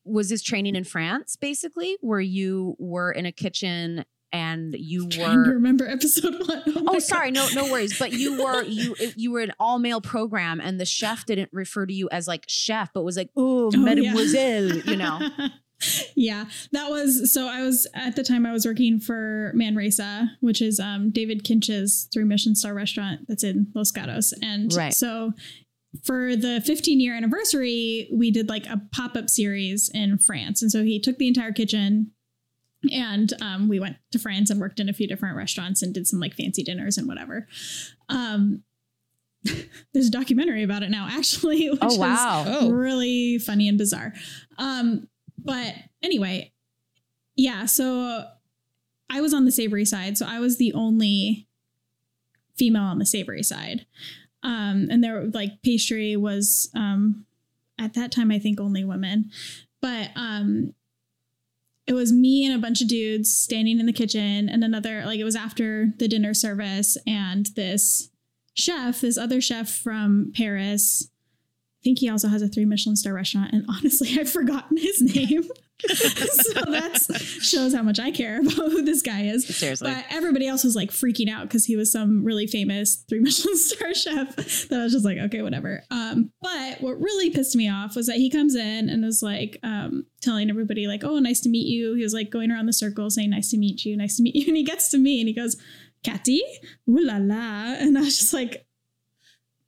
[0.04, 4.04] was this training in france basically where you were in a kitchen
[4.34, 6.64] and you Trying to were remember episode one.
[6.76, 7.02] Oh, God.
[7.02, 7.98] sorry, no, no worries.
[7.98, 11.86] But you were you you were an all male program, and the chef didn't refer
[11.86, 13.80] to you as like chef, but was like, oh, Oh, yeah.
[13.80, 15.20] mademoiselle, you know.
[16.16, 17.48] yeah, that was so.
[17.48, 22.08] I was at the time I was working for Manresa, which is um, David Kinch's
[22.14, 24.94] three Michelin star restaurant that's in Los Gatos, and Right.
[24.94, 25.34] so
[26.04, 30.72] for the 15 year anniversary, we did like a pop up series in France, and
[30.72, 32.12] so he took the entire kitchen.
[32.92, 36.08] And um, we went to France and worked in a few different restaurants and did
[36.08, 37.48] some like fancy dinners and whatever.
[38.10, 38.64] Um,
[39.94, 41.70] there's a documentary about it now, actually.
[41.72, 42.48] Which Oh is.
[42.48, 44.14] Oh, really funny and bizarre.
[44.58, 45.08] Um,
[45.38, 46.54] but anyway,
[47.36, 48.26] yeah, so
[49.10, 51.48] I was on the savory side, so I was the only
[52.58, 53.86] female on the savory side.
[54.44, 57.26] Um, and there like pastry was um
[57.80, 59.32] at that time I think only women.
[59.82, 60.74] But um
[61.88, 65.20] it was me and a bunch of dudes standing in the kitchen and another like
[65.20, 68.10] it was after the dinner service and this
[68.54, 71.10] chef, this other chef from Paris
[71.80, 75.02] I think he also has a three Michelin star restaurant, and honestly, I've forgotten his
[75.02, 75.48] name.
[75.94, 77.00] so that
[77.42, 79.46] shows how much I care about who this guy is.
[79.48, 79.92] Seriously.
[79.92, 83.58] But everybody else was like freaking out because he was some really famous three Michelin
[83.58, 84.36] star chef.
[84.36, 85.84] That I was just like, okay, whatever.
[85.92, 89.60] Um, but what really pissed me off was that he comes in and was like
[89.64, 91.94] um, telling everybody like, oh, nice to meet you.
[91.94, 94.36] He was like going around the circle saying, nice to meet you, nice to meet
[94.36, 94.48] you.
[94.48, 95.58] And he gets to me and he goes,
[96.04, 96.44] Catty,
[96.90, 97.74] ooh la la.
[97.74, 98.67] And I was just like,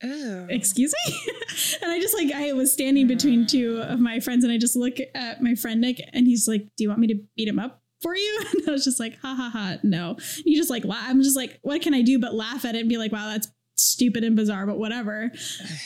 [0.03, 0.47] oh.
[0.49, 1.15] excuse me?
[1.81, 3.93] And i just like i was standing between two mm.
[3.93, 6.83] of my friends and i just look at my friend nick and he's like do
[6.83, 8.43] you want me to beat him up for you?
[8.53, 10.11] And i was just like ha ha ha no.
[10.11, 12.75] And you just like laugh i'm just like what can i do but laugh at
[12.75, 13.49] it and be like wow that's
[13.79, 15.29] stupid and bizarre but whatever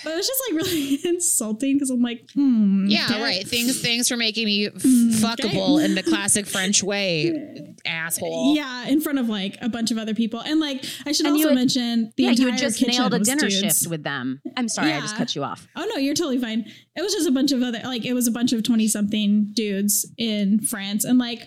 [0.04, 3.22] but it's just like really insulting because i'm like hmm, Yeah, okay.
[3.22, 3.48] right.
[3.48, 5.86] Things things for making me f- Mm, fuckable okay.
[5.86, 8.56] in the classic French way, asshole.
[8.56, 11.36] yeah in front of like a bunch of other people and like i should And
[11.36, 13.60] also had- mention the yeah, entire you just kitchen nailed a dinner dudes.
[13.80, 14.42] shift with them.
[14.58, 15.68] I'm sorry, I just cut you off.
[15.76, 16.66] Oh no, you're totally fine.
[16.96, 19.52] It was just a bunch of other like it was a bunch of 20 something
[19.54, 21.42] dudes in France and like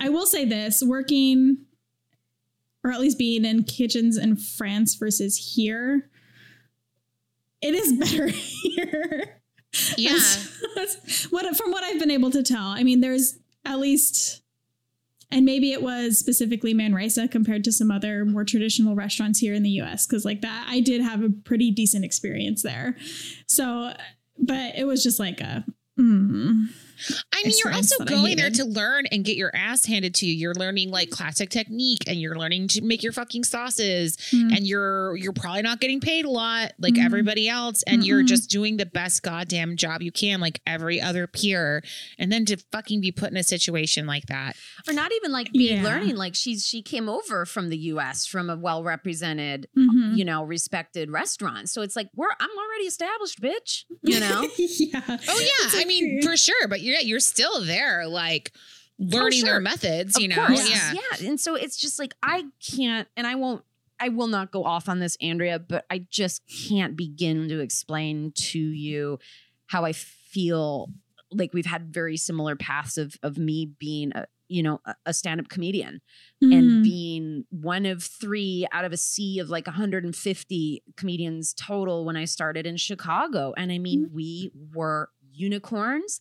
[0.00, 1.58] I will say this, working
[2.84, 6.10] or at least being in kitchens in France versus here,
[7.62, 9.36] it is better here.
[9.96, 10.12] Yeah.
[10.12, 12.66] That's- that's what from what I've been able to tell.
[12.68, 14.42] I mean, there's at least
[15.32, 19.62] and maybe it was specifically Manresa compared to some other more traditional restaurants here in
[19.62, 22.96] the US cuz like that I did have a pretty decent experience there.
[23.46, 23.94] So
[24.38, 25.64] but it was just like a
[25.98, 26.66] mm,
[27.32, 30.34] I mean, you're also going there to learn and get your ass handed to you.
[30.34, 34.56] You're learning like classic technique and you're learning to make your fucking sauces Mm.
[34.56, 37.04] and you're you're probably not getting paid a lot like Mm.
[37.04, 41.26] everybody else and you're just doing the best goddamn job you can like every other
[41.26, 41.82] peer
[42.18, 44.56] and then to fucking be put in a situation like that.
[44.88, 45.82] or not even like be Yeah.
[45.82, 50.16] learning like she's she came over from the US from a well represented Mhm.
[50.16, 55.00] you know respected restaurant so it's like we're I'm already established bitch you know yeah.
[55.08, 58.52] Oh yeah, I mean for sure, but you're you're still there like
[58.98, 59.60] learning their sure.
[59.60, 60.46] methods, you Of know.
[60.46, 60.68] course.
[60.68, 60.92] Yeah.
[60.92, 61.28] Yeah.
[61.28, 62.44] And so it's just like I
[62.76, 63.64] can't and I won't
[63.98, 68.32] I will not go off on this, Andrea, but I just can't begin to explain
[68.34, 69.18] to you
[69.66, 70.88] how I feel
[71.30, 75.14] like we've had very similar paths of of me being a you know a, a
[75.14, 76.00] stand-up comedian
[76.42, 76.58] Mhm.
[76.58, 82.16] and being one of three out of a sea of like 150 comedians total when
[82.16, 83.52] I started in Chicago.
[83.56, 86.20] And I mean, we were unicorns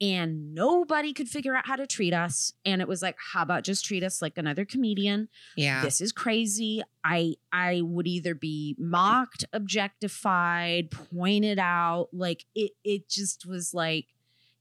[0.00, 2.52] and nobody could figure out how to treat us.
[2.64, 5.28] And it was like, how about just treat us like another comedian?
[5.56, 5.82] Yeah.
[5.82, 6.82] This is crazy.
[7.04, 12.08] I I would either be mocked, objectified, pointed out.
[12.12, 14.06] Like it it just was like,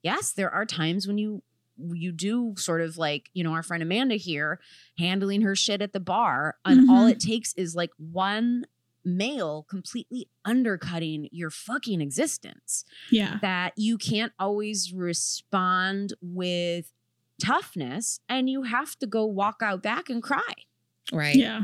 [0.01, 1.43] yes, there are times when you
[1.91, 4.59] you do sort of like, you know, our friend Amanda here
[4.99, 6.55] handling her shit at the bar.
[6.65, 7.11] And all Mhm.
[7.13, 8.65] it takes is like one
[9.06, 13.38] male completely undercutting your fucking existence yeah.
[13.41, 16.91] that you can't always respond with
[17.43, 20.41] toughness and you have to go walk out back and cry.
[21.12, 21.36] Right.
[21.36, 21.64] Yeah.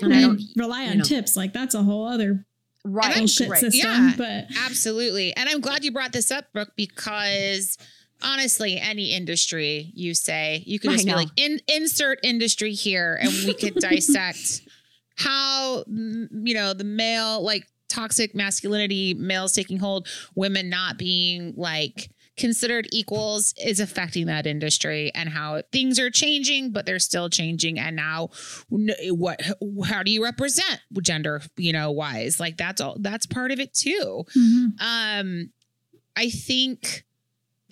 [0.00, 1.04] And And I don't rely you on know.
[1.04, 1.36] tips.
[1.36, 2.46] Like that's a whole other
[2.84, 3.60] right, bullshit right.
[3.60, 3.90] system.
[3.90, 4.12] Yeah.
[4.16, 5.34] But Absolutely.
[5.36, 7.76] And I'm glad you brought this up, Brooke, because
[8.22, 13.18] honestly, any industry you say, you could I just be like, in, insert industry here,
[13.20, 14.62] and we could dissect
[15.16, 21.54] how, mm, you know, the male, like toxic masculinity, males taking hold, women not being
[21.56, 27.30] like, considered equals is affecting that industry and how things are changing but they're still
[27.30, 27.78] changing.
[27.78, 28.30] And now
[29.10, 29.40] what
[29.84, 32.40] how do you represent gender you know wise?
[32.40, 34.24] Like that's all that's part of it too.
[34.36, 34.72] Mhm.
[34.80, 35.50] um
[36.16, 37.03] i think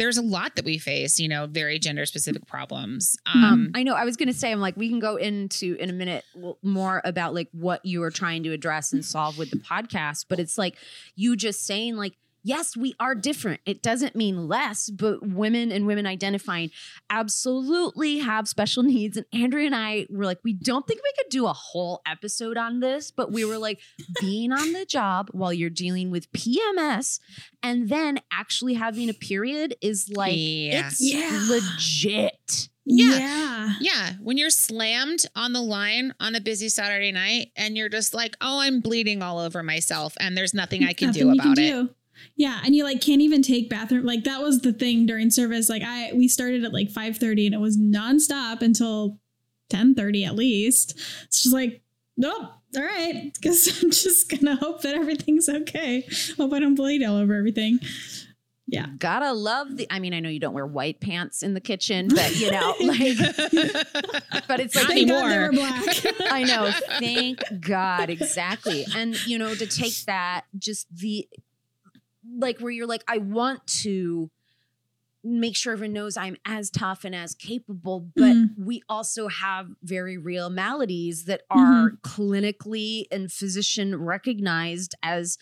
[0.02, 3.82] there's a lot that we face you know very gender specific problems um, Um, I
[3.82, 3.94] know.
[3.94, 6.24] I was going to say, I'm like, we can go into in a minute
[6.62, 10.26] more about like what you are trying to address and solve with the podcast.
[10.28, 10.76] But it's like
[11.16, 12.14] you just saying, like,
[12.44, 13.60] yes, we are different.
[13.66, 16.70] It doesn't mean less, but women and women identifying
[17.10, 19.16] absolutely have special needs.
[19.16, 22.56] And Andrea and I were like, we don't think we could do a whole episode
[22.56, 23.80] on this, but we were like,
[24.20, 27.20] being on the job while you're dealing with PMS
[27.62, 30.88] and then actually having a period is like, Yeah.
[30.88, 31.46] it's Yeah.
[31.48, 32.68] legit.
[32.84, 33.16] Yeah.
[33.18, 33.72] Yeah.
[33.80, 38.12] yeah when you're slammed on the line on a busy saturday night and you're just
[38.12, 41.42] like oh i'm bleeding all over myself and there's nothing i can Nothing do about
[41.42, 41.90] can it do.
[42.36, 44.04] Yeah, and you like can't even take bathroom.
[44.04, 45.68] Like that was the thing during service.
[45.68, 49.18] Like I we started at like five thirty and it was nonstop until
[49.68, 50.98] ten thirty at least.
[51.24, 51.82] It's just like
[52.16, 52.52] nope.
[52.74, 56.06] All right, because I'm just gonna hope that everything's okay.
[56.38, 57.80] Hope I don't bleed all over everything.
[58.72, 58.86] Yeah.
[58.98, 59.86] Gotta love the.
[59.90, 62.74] I mean, I know you don't wear white pants in the kitchen, but you know,
[62.80, 63.18] like,
[64.48, 65.46] but it's like Thank God they anymore.
[65.46, 65.84] were black.
[66.32, 66.70] I know.
[66.98, 68.08] Thank God.
[68.08, 68.86] Exactly.
[68.96, 71.28] And, you know, to take that, just the,
[72.38, 74.30] like, where you're like, I want to
[75.24, 78.54] make sure everyone knows I'm as tough and as capable, but Mhm.
[78.58, 85.38] we also have very real maladies that are clinically and physician recognized as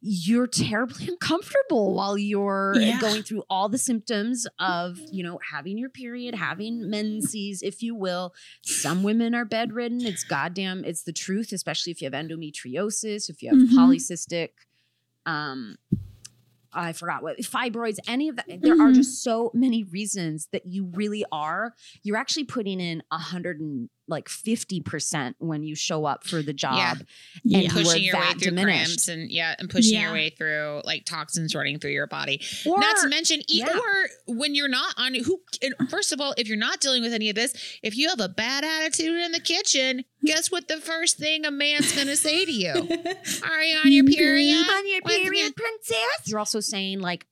[0.00, 2.98] you're terribly uncomfortable while you're Yeah.
[2.98, 7.94] going through all the symptoms of, you know, having your period, having menses, if you
[7.94, 8.32] will.
[8.62, 10.06] Some women are bedridden.
[10.06, 13.74] It's goddamn, it's the truth, especially if you have endometriosis, if you have Mhm.
[13.76, 14.48] polycystic,
[15.26, 15.76] um,
[16.72, 18.46] I forgot what fibroids, any of that.
[18.62, 18.94] There are Mhm.
[18.94, 21.74] just so many reasons that you really are.
[22.02, 26.42] You're actually putting in a hundred and like fifty percent when you show up for
[26.42, 26.98] the job.
[26.98, 27.06] And
[27.44, 27.58] Yeah.
[27.60, 28.84] you pushing your way through diminished.
[28.86, 30.02] cramps and yeah and pushing Yeah.
[30.02, 33.68] your way through like toxins running through your body Or, not to mention yeah.
[33.78, 37.12] or when you're not on who and first of all if you're not dealing with
[37.14, 40.76] any of this if you have a bad attitude in the kitchen guess what the
[40.78, 42.70] first thing a man's gonna say to you
[43.44, 46.26] are you on your period on your What's period, princess.
[46.26, 47.26] You're also saying like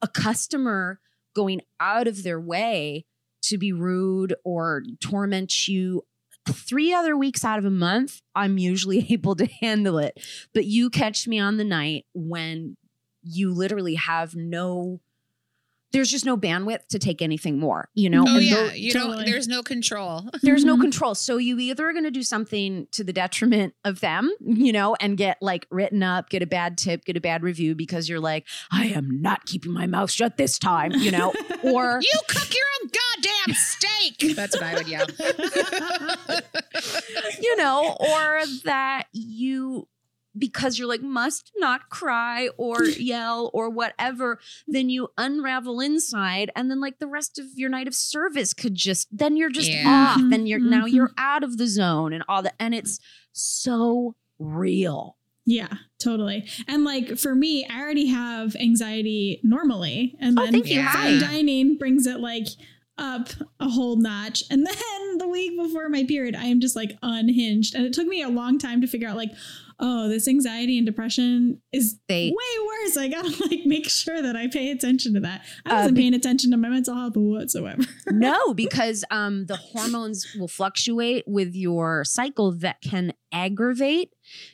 [0.00, 1.00] a customer
[1.34, 3.04] going out of their way
[3.42, 6.04] to be rude or torment you
[6.48, 10.18] three other weeks out of a month, I'm usually able to handle it.
[10.54, 12.76] But you catch me on the night when
[13.22, 15.00] you literally have no,
[15.92, 18.24] there's just no bandwidth to take anything more, you know?
[18.26, 19.16] Oh And yeah, you totally.
[19.18, 19.26] don't.
[19.26, 20.28] There's no control.
[20.42, 21.14] there's no control.
[21.14, 24.96] So you either are going to do something to the detriment of them, you know,
[25.00, 28.20] and get like written up, get a bad tip, get a bad review because you're
[28.20, 31.32] like, I am not keeping my mouth shut this time, you know,
[31.62, 32.88] or You cook your own
[33.22, 34.18] goddamn steak.
[34.36, 35.06] That's what I would yell.
[37.40, 39.88] you know, or that you
[40.38, 46.70] because you're like must not cry or yell or whatever, then you unravel inside and
[46.70, 50.14] then like the rest of your night of service could just then you're just Yeah.
[50.16, 50.92] off and you're now Mhm.
[50.92, 52.98] you're out of the zone and all that and it's
[53.32, 55.18] so real.
[55.44, 55.68] Yeah,
[56.02, 56.48] totally.
[56.68, 60.14] And like for me, I already have anxiety normally.
[60.20, 60.76] And Oh, then thank you.
[60.76, 60.92] Yeah.
[60.92, 61.26] fine Hi.
[61.26, 62.46] dining brings it like
[63.02, 63.28] up
[63.60, 64.44] a whole notch.
[64.50, 67.74] And then the week before my period, I am just like unhinged.
[67.74, 69.32] And it took me a long time to figure out like,
[69.84, 72.96] oh, this anxiety and depression is They way worse.
[72.96, 75.44] I gotta like make sure that I pay attention to that.
[75.66, 77.82] I Uh, wasn't be- paying attention to my mental health whatsoever.
[78.06, 84.10] no, because um, the hormones will fluctuate with your cycle that can aggravate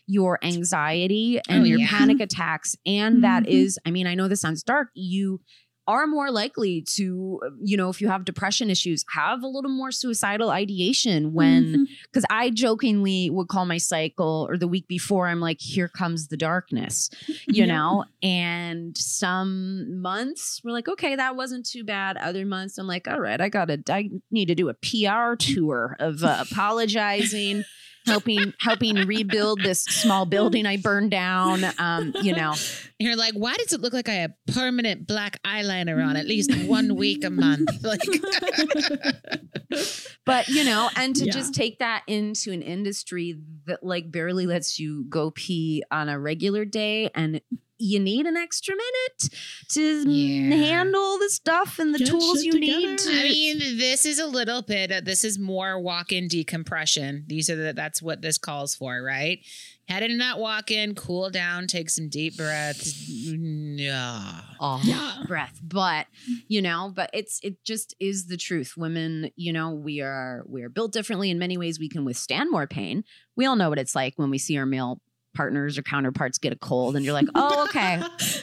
[0.06, 1.88] your anxiety and Oh, your yeah.
[1.90, 2.74] panic attacks.
[2.86, 3.48] And that Mhm.
[3.48, 4.88] is, I mean, I know this sounds dark.
[4.94, 5.40] You
[5.88, 9.90] are more likely to, you know, if you have depression issues, have a little more
[9.90, 15.40] suicidal ideation when, because I jokingly would call my cycle or the week before, I'm
[15.40, 17.10] like, here comes the darkness
[17.48, 17.66] you Yeah.
[17.66, 18.04] know?
[18.22, 22.16] And some months we're like okay that wasn't too bad.
[22.18, 25.96] Other months i'm like all right i gotta i need to do a pr tour
[25.98, 27.64] of uh, apologizing
[28.08, 32.54] helping helping rebuild this small building i burned down um you know
[33.00, 36.50] You're like, why does it look like I have permanent black eyeliner on at least
[36.66, 37.70] one week a month?
[37.84, 38.00] Like,
[40.26, 41.32] but you know and to Yeah.
[41.32, 46.18] just take that into an industry that like barely lets you go pee on a
[46.18, 47.40] regular day and
[47.78, 49.34] you need an extra minute
[49.70, 50.56] to Yeah.
[50.56, 53.12] handle the stuff and the Get tools shit you need together.
[53.12, 54.90] to I mean, this is a little bit.
[54.90, 57.24] uh, This is more walk-in decompression.
[57.28, 59.38] These are the, that's what this calls for, right?
[59.88, 63.08] Head in that walk-in, cool down, take some deep breaths.
[63.08, 64.40] Yeah.
[64.60, 65.22] oh, Yeah.
[65.26, 66.06] breath but
[66.48, 70.62] you know but it's it just is the truth women you know we are we
[70.62, 73.04] are built differently in many ways we can withstand more pain
[73.36, 75.00] we all know what it's like when we see our male
[75.38, 78.02] partners or counterparts get a cold and you're like oh okay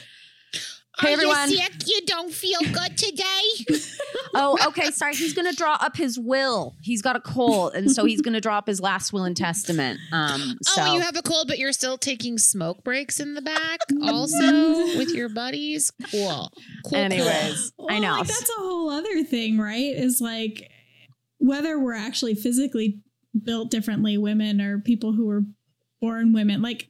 [1.02, 1.52] Hey, everyone.
[1.52, 1.74] You sick?
[1.88, 3.42] You don't feel good today?
[4.34, 8.06] oh okay sorry he's gonna draw up his will he's got a cold and so
[8.06, 11.22] he's gonna draw up his last will and testament um so Oh, you have a
[11.22, 15.92] cold, but you're still taking smoke breaks in the back, also with your buddies.
[16.12, 16.50] Cool.
[16.86, 16.98] Cool.
[16.98, 19.94] anyways i Well, know Like, that's a whole other thing, right?
[19.94, 20.70] Is like
[21.40, 23.02] whether we're actually physically
[23.44, 25.42] built differently, women or people who were
[26.02, 26.90] born women, like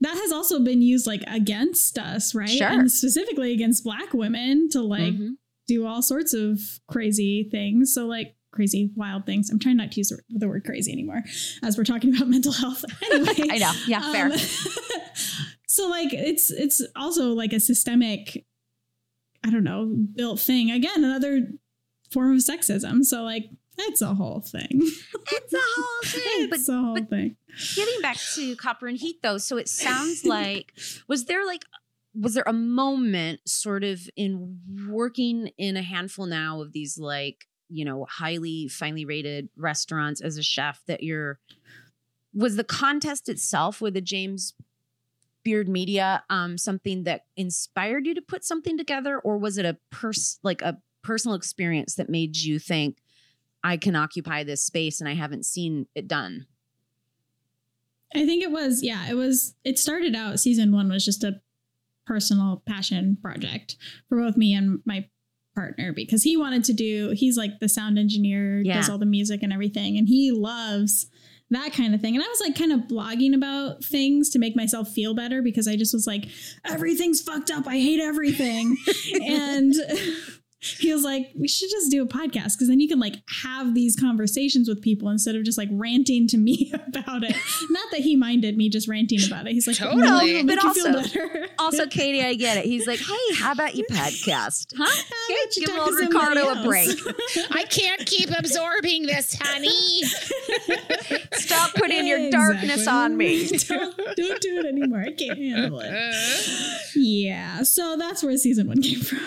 [0.00, 2.48] that has also been used like against us, right?
[2.48, 2.68] Sure.
[2.68, 5.32] And specifically against black women to like Mhm.
[5.66, 7.92] do all sorts of crazy things.
[7.92, 9.50] So like crazy, wild things.
[9.50, 11.22] I'm trying not to use the- the word crazy anymore
[11.62, 12.84] as we're talking about mental health.
[13.12, 14.32] Anyway, i know yeah fair um,
[15.68, 18.44] so like it's it's also like a systemic,
[19.44, 20.70] I don't know, built thing.
[20.70, 21.52] Again, another
[22.10, 23.04] form of sexism.
[23.04, 23.44] So like
[23.88, 24.68] it's a whole thing.
[25.32, 27.36] it's a whole thing but it's a whole thing.
[27.74, 30.72] getting back to copper and heat though so it sounds like
[31.08, 31.64] was there like
[32.14, 34.58] was there a moment sort of in
[34.88, 40.36] working in a handful now of these like you know highly finely rated restaurants as
[40.36, 41.38] a chef that you're
[42.34, 44.54] was the contest itself with the james
[45.44, 49.76] beard media um something that inspired you to put something together or was it a
[49.90, 52.98] pers like a personal experience that made you think
[53.64, 56.46] i can occupy this space and i haven't seen it done
[58.12, 61.40] I think it was, yeah, it was, it started out, season one was just a
[62.06, 63.76] personal passion project
[64.08, 65.06] for both me and my
[65.54, 68.74] partner because he wanted to do, he's like the sound engineer, Yeah.
[68.74, 71.06] does all the music and everything, and he loves
[71.50, 72.16] that kind of thing.
[72.16, 75.68] And I was like kind of blogging about things to make myself feel better because
[75.68, 76.26] I just was like,
[76.64, 77.68] everything's fucked up.
[77.68, 78.76] I hate everything.
[79.24, 79.72] and
[80.62, 83.74] he was like, we should just do a podcast because then you can like have
[83.74, 87.34] these conversations with people instead of just like ranting to me about it.
[87.70, 89.52] Not that he minded me just ranting about it.
[89.52, 90.02] He's like, Totally.
[90.02, 92.66] no, But make you feel also- Also, Katie, I get it.
[92.66, 94.74] He's like, hey, how about you podcast?
[94.76, 94.84] Huh?
[94.84, 96.98] How Okay, you give old Ricardo somebody a break.
[97.52, 100.02] I can't keep absorbing this, honey.
[101.32, 103.46] Stop putting your darkness on me.
[103.48, 105.00] don't, don't do it anymore.
[105.06, 105.90] I can't handle it.
[105.92, 106.12] Uh,
[106.96, 109.20] Yeah, so that's where season one came from.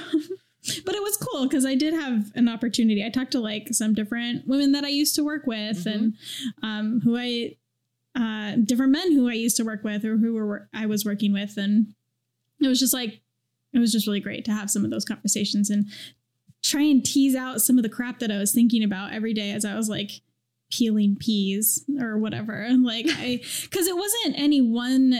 [0.85, 3.03] But it was cool because I did have an opportunity.
[3.03, 6.13] I talked to like some different women that I used to work with and
[6.61, 7.55] um, who I,
[8.15, 11.33] uh, different men who I used to work with or who were I was working
[11.33, 11.57] with.
[11.57, 11.93] And
[12.61, 13.21] it was just like,
[13.73, 15.87] it was just really great to have some of those conversations and
[16.61, 19.51] try and tease out some of the crap that I was thinking about every day
[19.51, 20.21] as I was like
[20.71, 22.67] peeling peas or whatever.
[22.83, 25.13] Like I, because it wasn't any one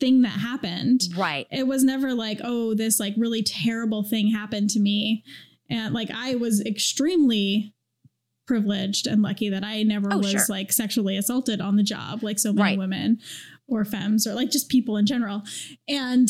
[0.00, 1.02] thing that happened.
[1.16, 1.46] Right.
[1.50, 5.22] It was never like, oh, this like really terrible thing happened to me.
[5.68, 7.74] And like I was extremely
[8.46, 10.40] privileged and lucky that I never Oh, was sure.
[10.48, 12.78] like sexually assaulted on the job, like so many Right.
[12.78, 13.18] women
[13.68, 15.42] or femmes or like just people in general.
[15.86, 16.28] And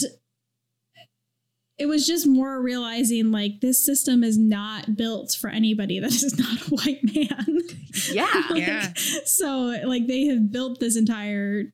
[1.78, 6.38] it was just more realizing like this system is not built for anybody that is
[6.38, 7.58] not a white man.
[8.12, 8.42] Yeah.
[8.50, 8.92] Like, Yeah.
[9.24, 11.72] So like they have built this entire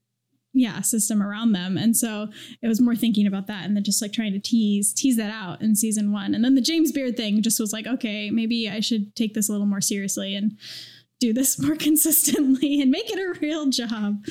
[0.56, 1.76] yeah system around them.
[1.76, 2.28] And so
[2.62, 5.30] it was more thinking about that and then just like trying to tease tease that
[5.30, 6.34] out in season one.
[6.34, 9.48] And then the james beard thing just was like okay maybe i should take this
[9.48, 10.56] a little more seriously and
[11.20, 14.24] do this more consistently and make it a real job.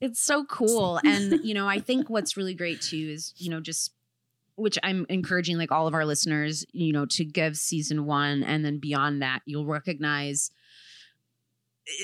[0.00, 1.00] It's so cool.
[1.04, 3.92] And, you know, I think what's really great too is, you know, just
[4.56, 8.64] which I'm encouraging like all of our listeners, you know, to give season one and
[8.64, 10.50] then beyond that, you'll recognize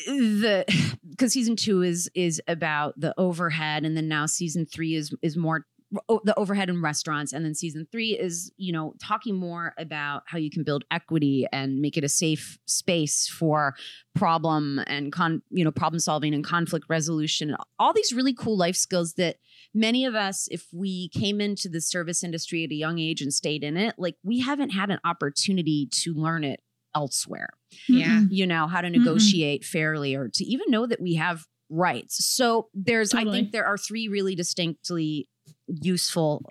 [0.06, 5.14] the because season two is is about the overhead and then now season three is
[5.22, 5.66] is more
[6.08, 10.22] oh, the overhead in restaurants and then season three is you know talking more about
[10.26, 13.74] how you can build equity and make it a safe space for
[14.14, 17.56] problem and con you know problem solving and conflict resolution.
[17.78, 19.36] All these really cool life skills that
[19.74, 23.32] many of us if we came into the service industry at a young age and
[23.32, 26.60] stayed in it like we haven't had an opportunity to learn it
[26.94, 27.48] elsewhere
[27.88, 28.06] Yeah.
[28.20, 28.26] Mm-hmm.
[28.32, 28.98] you know how to Mm-mm.
[28.98, 33.64] negotiate fairly or to even know that we have rights so there's i think there
[33.66, 35.28] are three really distinctly
[35.66, 36.42] useful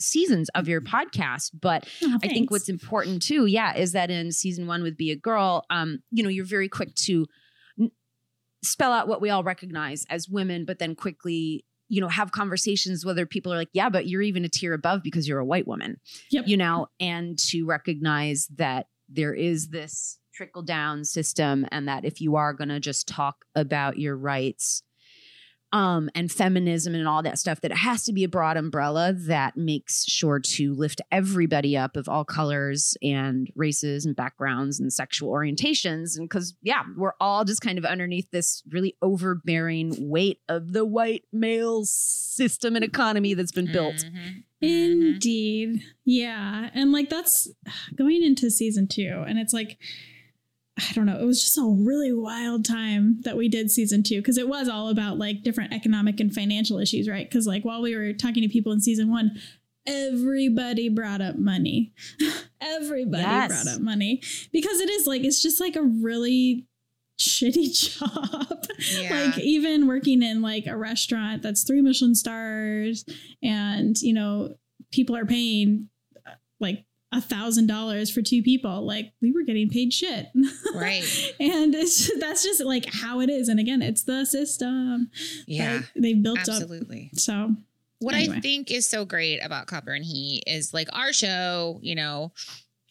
[0.00, 0.96] seasons of your mm-hmm.
[0.96, 4.96] podcast but Oh, I think what's important too, yeah, is that in season one with
[4.96, 7.26] Be a Girl, um, you know, you're very quick to
[7.78, 7.90] n-
[8.64, 13.04] spell out what we all recognize as women, but then quickly, you know, have conversations
[13.04, 15.68] whether people are like, yeah, but you're even a tier above because you're a white
[15.68, 16.48] woman, Yep.
[16.48, 22.20] you know, and to recognize that there is this trickle down system and that if
[22.20, 24.82] you are going to just talk about your rights,
[25.72, 29.12] um, and feminism and all that stuff, that it has to be a broad umbrella
[29.12, 34.92] that makes sure to lift everybody up of all colors and races and backgrounds and
[34.92, 36.16] sexual orientations.
[36.16, 40.84] And because, yeah, we're all just kind of underneath this really overbearing weight of the
[40.84, 44.04] white male system and economy that's been built.
[44.04, 44.42] Mhm.
[44.60, 45.82] Indeed.
[46.04, 46.70] Yeah.
[46.74, 47.50] And like that's
[47.96, 49.24] going into season two.
[49.26, 49.78] And it's like,
[50.90, 54.18] I don't know, it was just a really wild time that we did season two
[54.20, 57.28] because it was all about like different economic and financial issues, right?
[57.28, 59.38] Because like while we were talking to people in season one,
[59.86, 61.92] everybody brought up money.
[62.60, 63.48] everybody Yes.
[63.64, 64.22] brought up money
[64.52, 66.66] because it is like, it's just like a really
[67.18, 68.64] shitty job.
[68.98, 69.26] Yeah.
[69.26, 73.04] Like even working in like a restaurant that's three Michelin stars
[73.42, 74.54] and you know
[74.90, 75.88] people are paying
[76.26, 76.30] uh,
[76.60, 80.26] like a thousand dollars for two people like we were getting paid shit
[80.74, 81.04] Right.
[81.38, 85.10] and it's that's just like how it is and again it's the system
[85.46, 85.82] Yeah.
[85.94, 86.48] they built up.
[86.48, 87.10] Absolutely.
[87.14, 87.50] so
[87.98, 88.36] What Anyway.
[88.36, 92.32] I think is so great about Copper and Heat is like our show, you know,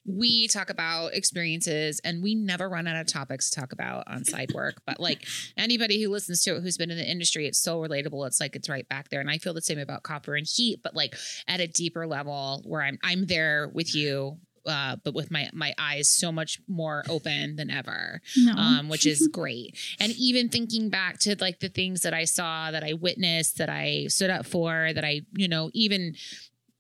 [0.06, 4.24] we talk about experiences and we never run out of topics to talk about on
[4.24, 4.82] side work.
[4.86, 5.26] But like
[5.58, 8.26] anybody who listens to it who's been in the industry, it's so relatable.
[8.28, 9.22] It's like it's right back there.
[9.22, 11.16] And I feel the same about Copper and Heat, but like
[11.48, 14.38] at a deeper level where I'm I'm there with you.
[14.64, 19.08] Uh, but with my my eyes so much more open than ever no um, which
[19.08, 19.76] is great.
[20.00, 23.70] And even thinking back to like the things that I saw, that I witnessed, that
[23.70, 26.14] I stood up for, that I, you know, even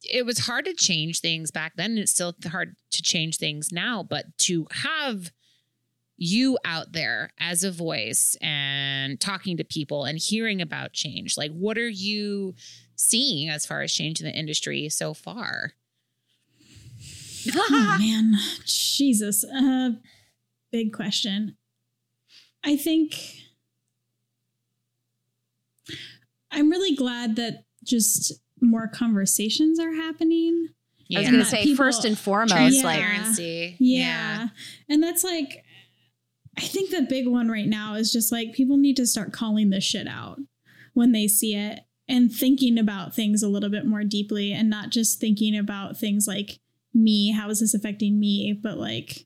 [0.03, 1.91] it was hard to change things back then.
[1.91, 5.31] And it's still hard to change things now, but to have
[6.17, 11.51] you out there as a voice and talking to people and hearing about change, like
[11.51, 12.53] what are you
[12.95, 15.73] seeing as far as change in the industry so far?
[17.55, 18.33] oh man
[18.65, 19.89] jesus uh
[20.71, 21.55] big question
[22.63, 23.17] i think
[26.51, 30.67] i'm really glad that just more conversations are happening
[31.13, 31.31] I was Yeah.
[31.31, 32.83] going to say, people- first and foremost, Yeah.
[32.83, 33.75] like, Transparency.
[33.81, 34.47] Yeah.
[34.87, 35.65] And that's like,
[36.57, 39.71] I think the big one right now is just like people need to start calling
[39.71, 40.39] this shit out
[40.93, 44.89] when they see it and thinking about things a little bit more deeply and not
[44.89, 46.59] just thinking about things like
[46.93, 49.25] me, how is this affecting me, but like,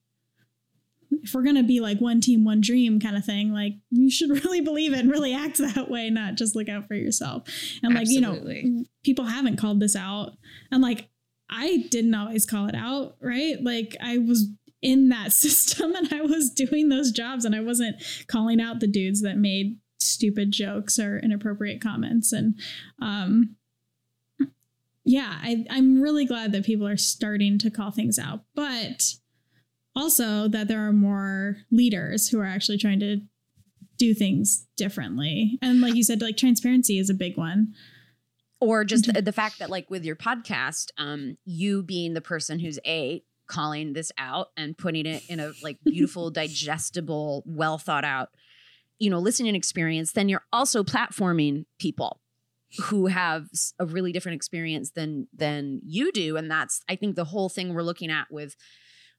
[1.25, 4.29] if we're gonna be like one team, one dream kind of thing, like you should
[4.45, 7.47] really believe it and really act that way, not just look out for yourself.
[7.83, 10.33] And like, you know, people haven't called this out.
[10.71, 11.09] And like
[11.49, 13.61] I didn't always call it out, right?
[13.61, 14.49] Like I was
[14.81, 18.87] in that system and I was doing those jobs and I wasn't calling out the
[18.87, 22.31] dudes that made stupid jokes or inappropriate comments.
[22.31, 22.59] And
[23.01, 23.55] um
[25.07, 29.13] yeah, I, I'm really glad that people are starting to call things out, but
[29.95, 33.21] also that there are more leaders who are actually trying to
[33.97, 35.57] do things differently.
[35.61, 37.73] And like you said, like transparency is a big one.
[38.59, 42.59] or just the, the fact that like with your podcast um you being the person
[42.59, 48.05] who's a calling this out and putting it in a like beautiful digestible well thought
[48.05, 48.29] out
[48.97, 52.21] you know listening experience then you're also platforming people
[52.85, 53.47] who have
[53.79, 57.73] a really different experience than than you do and that's i think the whole thing
[57.73, 58.55] we're looking at with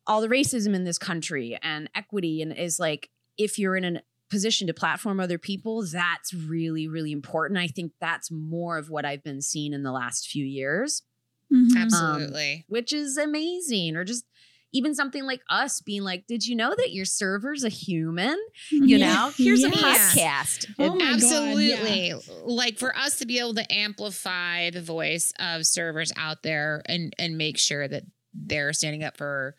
[0.07, 4.03] all the racism in this country and equity and is like if you're in a
[4.31, 9.05] position to platform other people that's really really important i think that's more of what
[9.05, 11.03] i've been seeing in the last few years
[11.53, 11.77] Mhm.
[11.77, 12.65] Absolutely.
[12.69, 14.25] which is amazing or just
[14.73, 18.37] even something like us being like did you know that your server's a human
[18.73, 19.15] you Yeah.
[19.15, 20.17] know here's a Yes.
[20.67, 22.13] podcast Oh my God, Absolutely.
[22.45, 27.15] Like for us to be able to amplify the voice of servers out there and
[27.17, 28.03] and make sure that
[28.35, 29.55] they're standing up for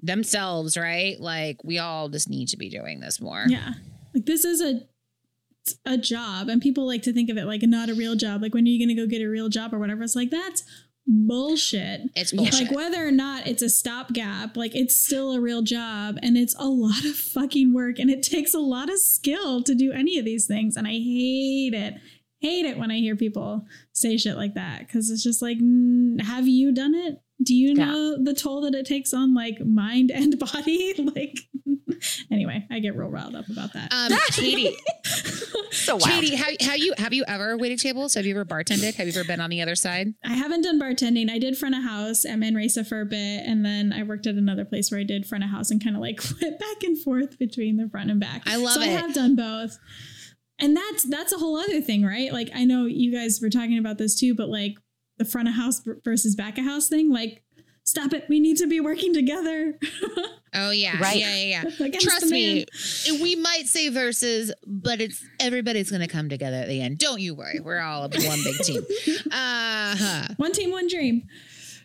[0.00, 1.18] themselves, right?
[1.20, 3.44] Like we all just need to be doing this more.
[3.48, 3.74] Yeah.
[4.14, 4.82] Like this is a
[5.86, 8.42] a job and people like to think of it like not a real job.
[8.42, 10.02] Like when are you going to go get a real job or whatever?
[10.02, 10.64] It's like that's
[11.06, 12.02] bullshit.
[12.14, 12.68] It's bullshit.
[12.68, 16.54] Like whether or not it's a stopgap, like it's still a real job and it's
[16.58, 20.18] a lot of fucking work and it takes a lot of skill to do any
[20.18, 21.94] of these things and I hate it.
[22.40, 25.58] Hate it when I hear people say shit like that cuz it's just like
[26.26, 27.22] have you done it?
[27.42, 27.86] Do you Yeah.
[27.86, 30.94] know the toll that it takes on like mind and body?
[31.14, 31.38] like
[32.30, 33.92] anyway, I get real riled up about that.
[33.92, 34.76] um, Katie,
[35.70, 36.04] so wild.
[36.04, 38.14] Katie, have, have you have you ever waited tables?
[38.14, 38.94] Have you ever bartended?
[38.94, 40.14] Have you ever been on the other side?
[40.24, 41.30] I haven't done bartending.
[41.30, 44.34] I did front of house at Manresa for a bit, and then I worked at
[44.36, 46.98] another place where I did front of house and kind of like went back and
[46.98, 48.42] forth between the front and back.
[48.46, 48.84] I love so it.
[48.84, 49.78] I have done both,
[50.58, 52.32] and that's that's a whole other thing, right?
[52.32, 54.74] Like I know you guys were talking about this too, but like
[55.18, 57.42] the front of house versus back of house thing, like
[57.84, 58.24] stop it.
[58.28, 59.78] We need to be working together.
[60.54, 61.16] Oh yeah, Right.
[61.16, 61.98] yeah, yeah, yeah.
[61.98, 62.66] Trust me,
[63.22, 66.98] we might say verses, but it's everybody's gonna come together at the end.
[66.98, 68.82] Don't you worry, we're all one big team.
[69.32, 70.28] Uh huh.
[70.36, 71.22] One team, one dream.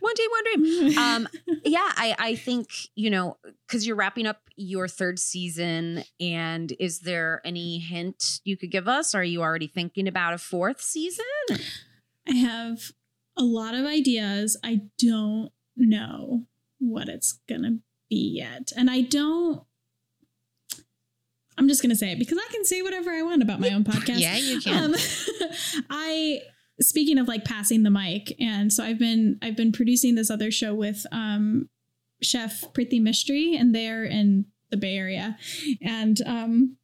[0.02, 0.44] one team, one
[0.84, 1.28] dream um
[1.64, 7.00] yeah i i think you know because you're wrapping up your third season and is
[7.00, 11.26] there any hint you could give us are you already thinking about a fourth season
[12.30, 12.92] I have
[13.38, 14.58] a lot of ideas.
[14.64, 16.44] I don't know
[16.80, 17.80] what it's gonna
[18.10, 18.72] be yet.
[18.76, 19.64] And I don't
[21.58, 23.84] I'm just gonna say it because I can say whatever I want about my own
[23.84, 24.20] podcast.
[24.20, 24.94] Yeah, you can.
[24.94, 24.96] Um,
[25.90, 26.42] I
[26.80, 30.52] speaking of like passing the mic, and so I've been I've been producing this other
[30.52, 31.70] show with um
[32.22, 35.38] chef Preeti Mistry and they're in the Bay Area.
[35.82, 36.78] And um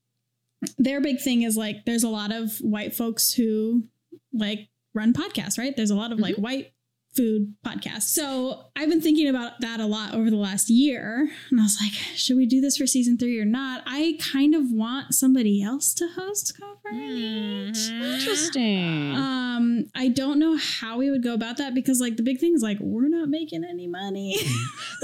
[0.78, 3.84] their big thing is like there's a lot of white folks who
[4.32, 5.76] like run podcasts, right?
[5.76, 6.44] There's a lot of like mm-hmm.
[6.44, 6.73] white
[7.16, 8.04] food podcast.
[8.04, 11.30] So I've been thinking about that a lot over the last year.
[11.52, 13.84] And I was like, should we do this for season three or not?
[13.86, 17.76] I kind of want somebody else to host Cover Mhm.
[18.20, 22.40] interesting Um, I don't know how we would go about that because like the big
[22.40, 24.38] thing is like we're not making any money.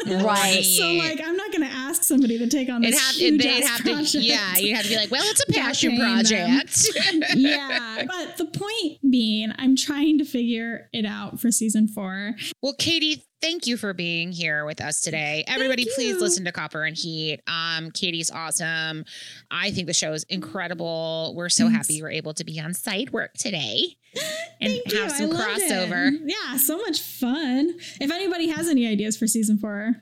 [0.06, 0.62] Right.
[0.78, 3.82] so like I'm not gonna ask somebody to take on this have, huge they'd have
[3.82, 4.12] project.
[4.14, 6.88] to, yeah, you have to be like, well, it's a passion project.
[7.36, 8.04] yeah.
[8.08, 11.99] But the point being, I'm trying to figure it out for season four.
[12.04, 15.44] Well, Katie, thank you for being here with us today.
[15.48, 17.42] Everybody, please listen to Copper and Heat.
[17.48, 19.04] Um, Katie's awesome.
[19.52, 21.34] I think the show is incredible.
[21.36, 21.78] We're so Thanks.
[21.88, 23.98] happy you were able to be on Side Work today
[24.62, 24.98] and Thank you.
[25.02, 25.72] have I some loved it.
[25.72, 26.12] crossover.
[26.24, 27.76] Yeah, so much fun.
[28.00, 29.96] If anybody has any ideas for season four,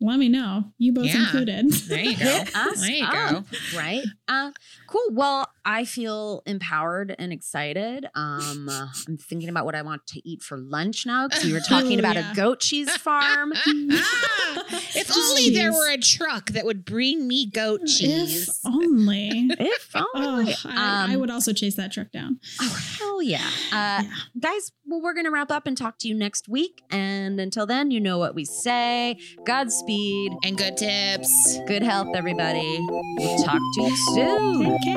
[0.00, 0.64] let me know.
[0.78, 1.20] You both Yeah.
[1.20, 1.70] included.
[1.72, 2.24] There you go.
[2.24, 3.58] Hit us There you up, go.
[3.78, 4.50] right uh
[4.88, 10.06] cool well i feel empowered and excited um uh, i'm thinking about what i want
[10.06, 12.32] to eat for lunch now because we were talking Ooh, about yeah.
[12.32, 13.52] a goat cheese farm
[14.94, 18.48] if only there were a truck that would bring me goat cheese.
[18.64, 19.48] If only.
[19.58, 22.38] if Oh, only I, I Um, would also chase that truck down.
[22.60, 23.46] Oh, hell yeah.
[23.70, 24.10] Uh, Yeah.
[24.38, 26.82] Guys, well, we're going to wrap up and talk to you next week.
[26.90, 31.58] And until then, you know what we say Godspeed, and good tips.
[31.66, 32.78] good health, everybody.
[33.18, 34.78] We'll talk to you soon.
[34.78, 34.96] Take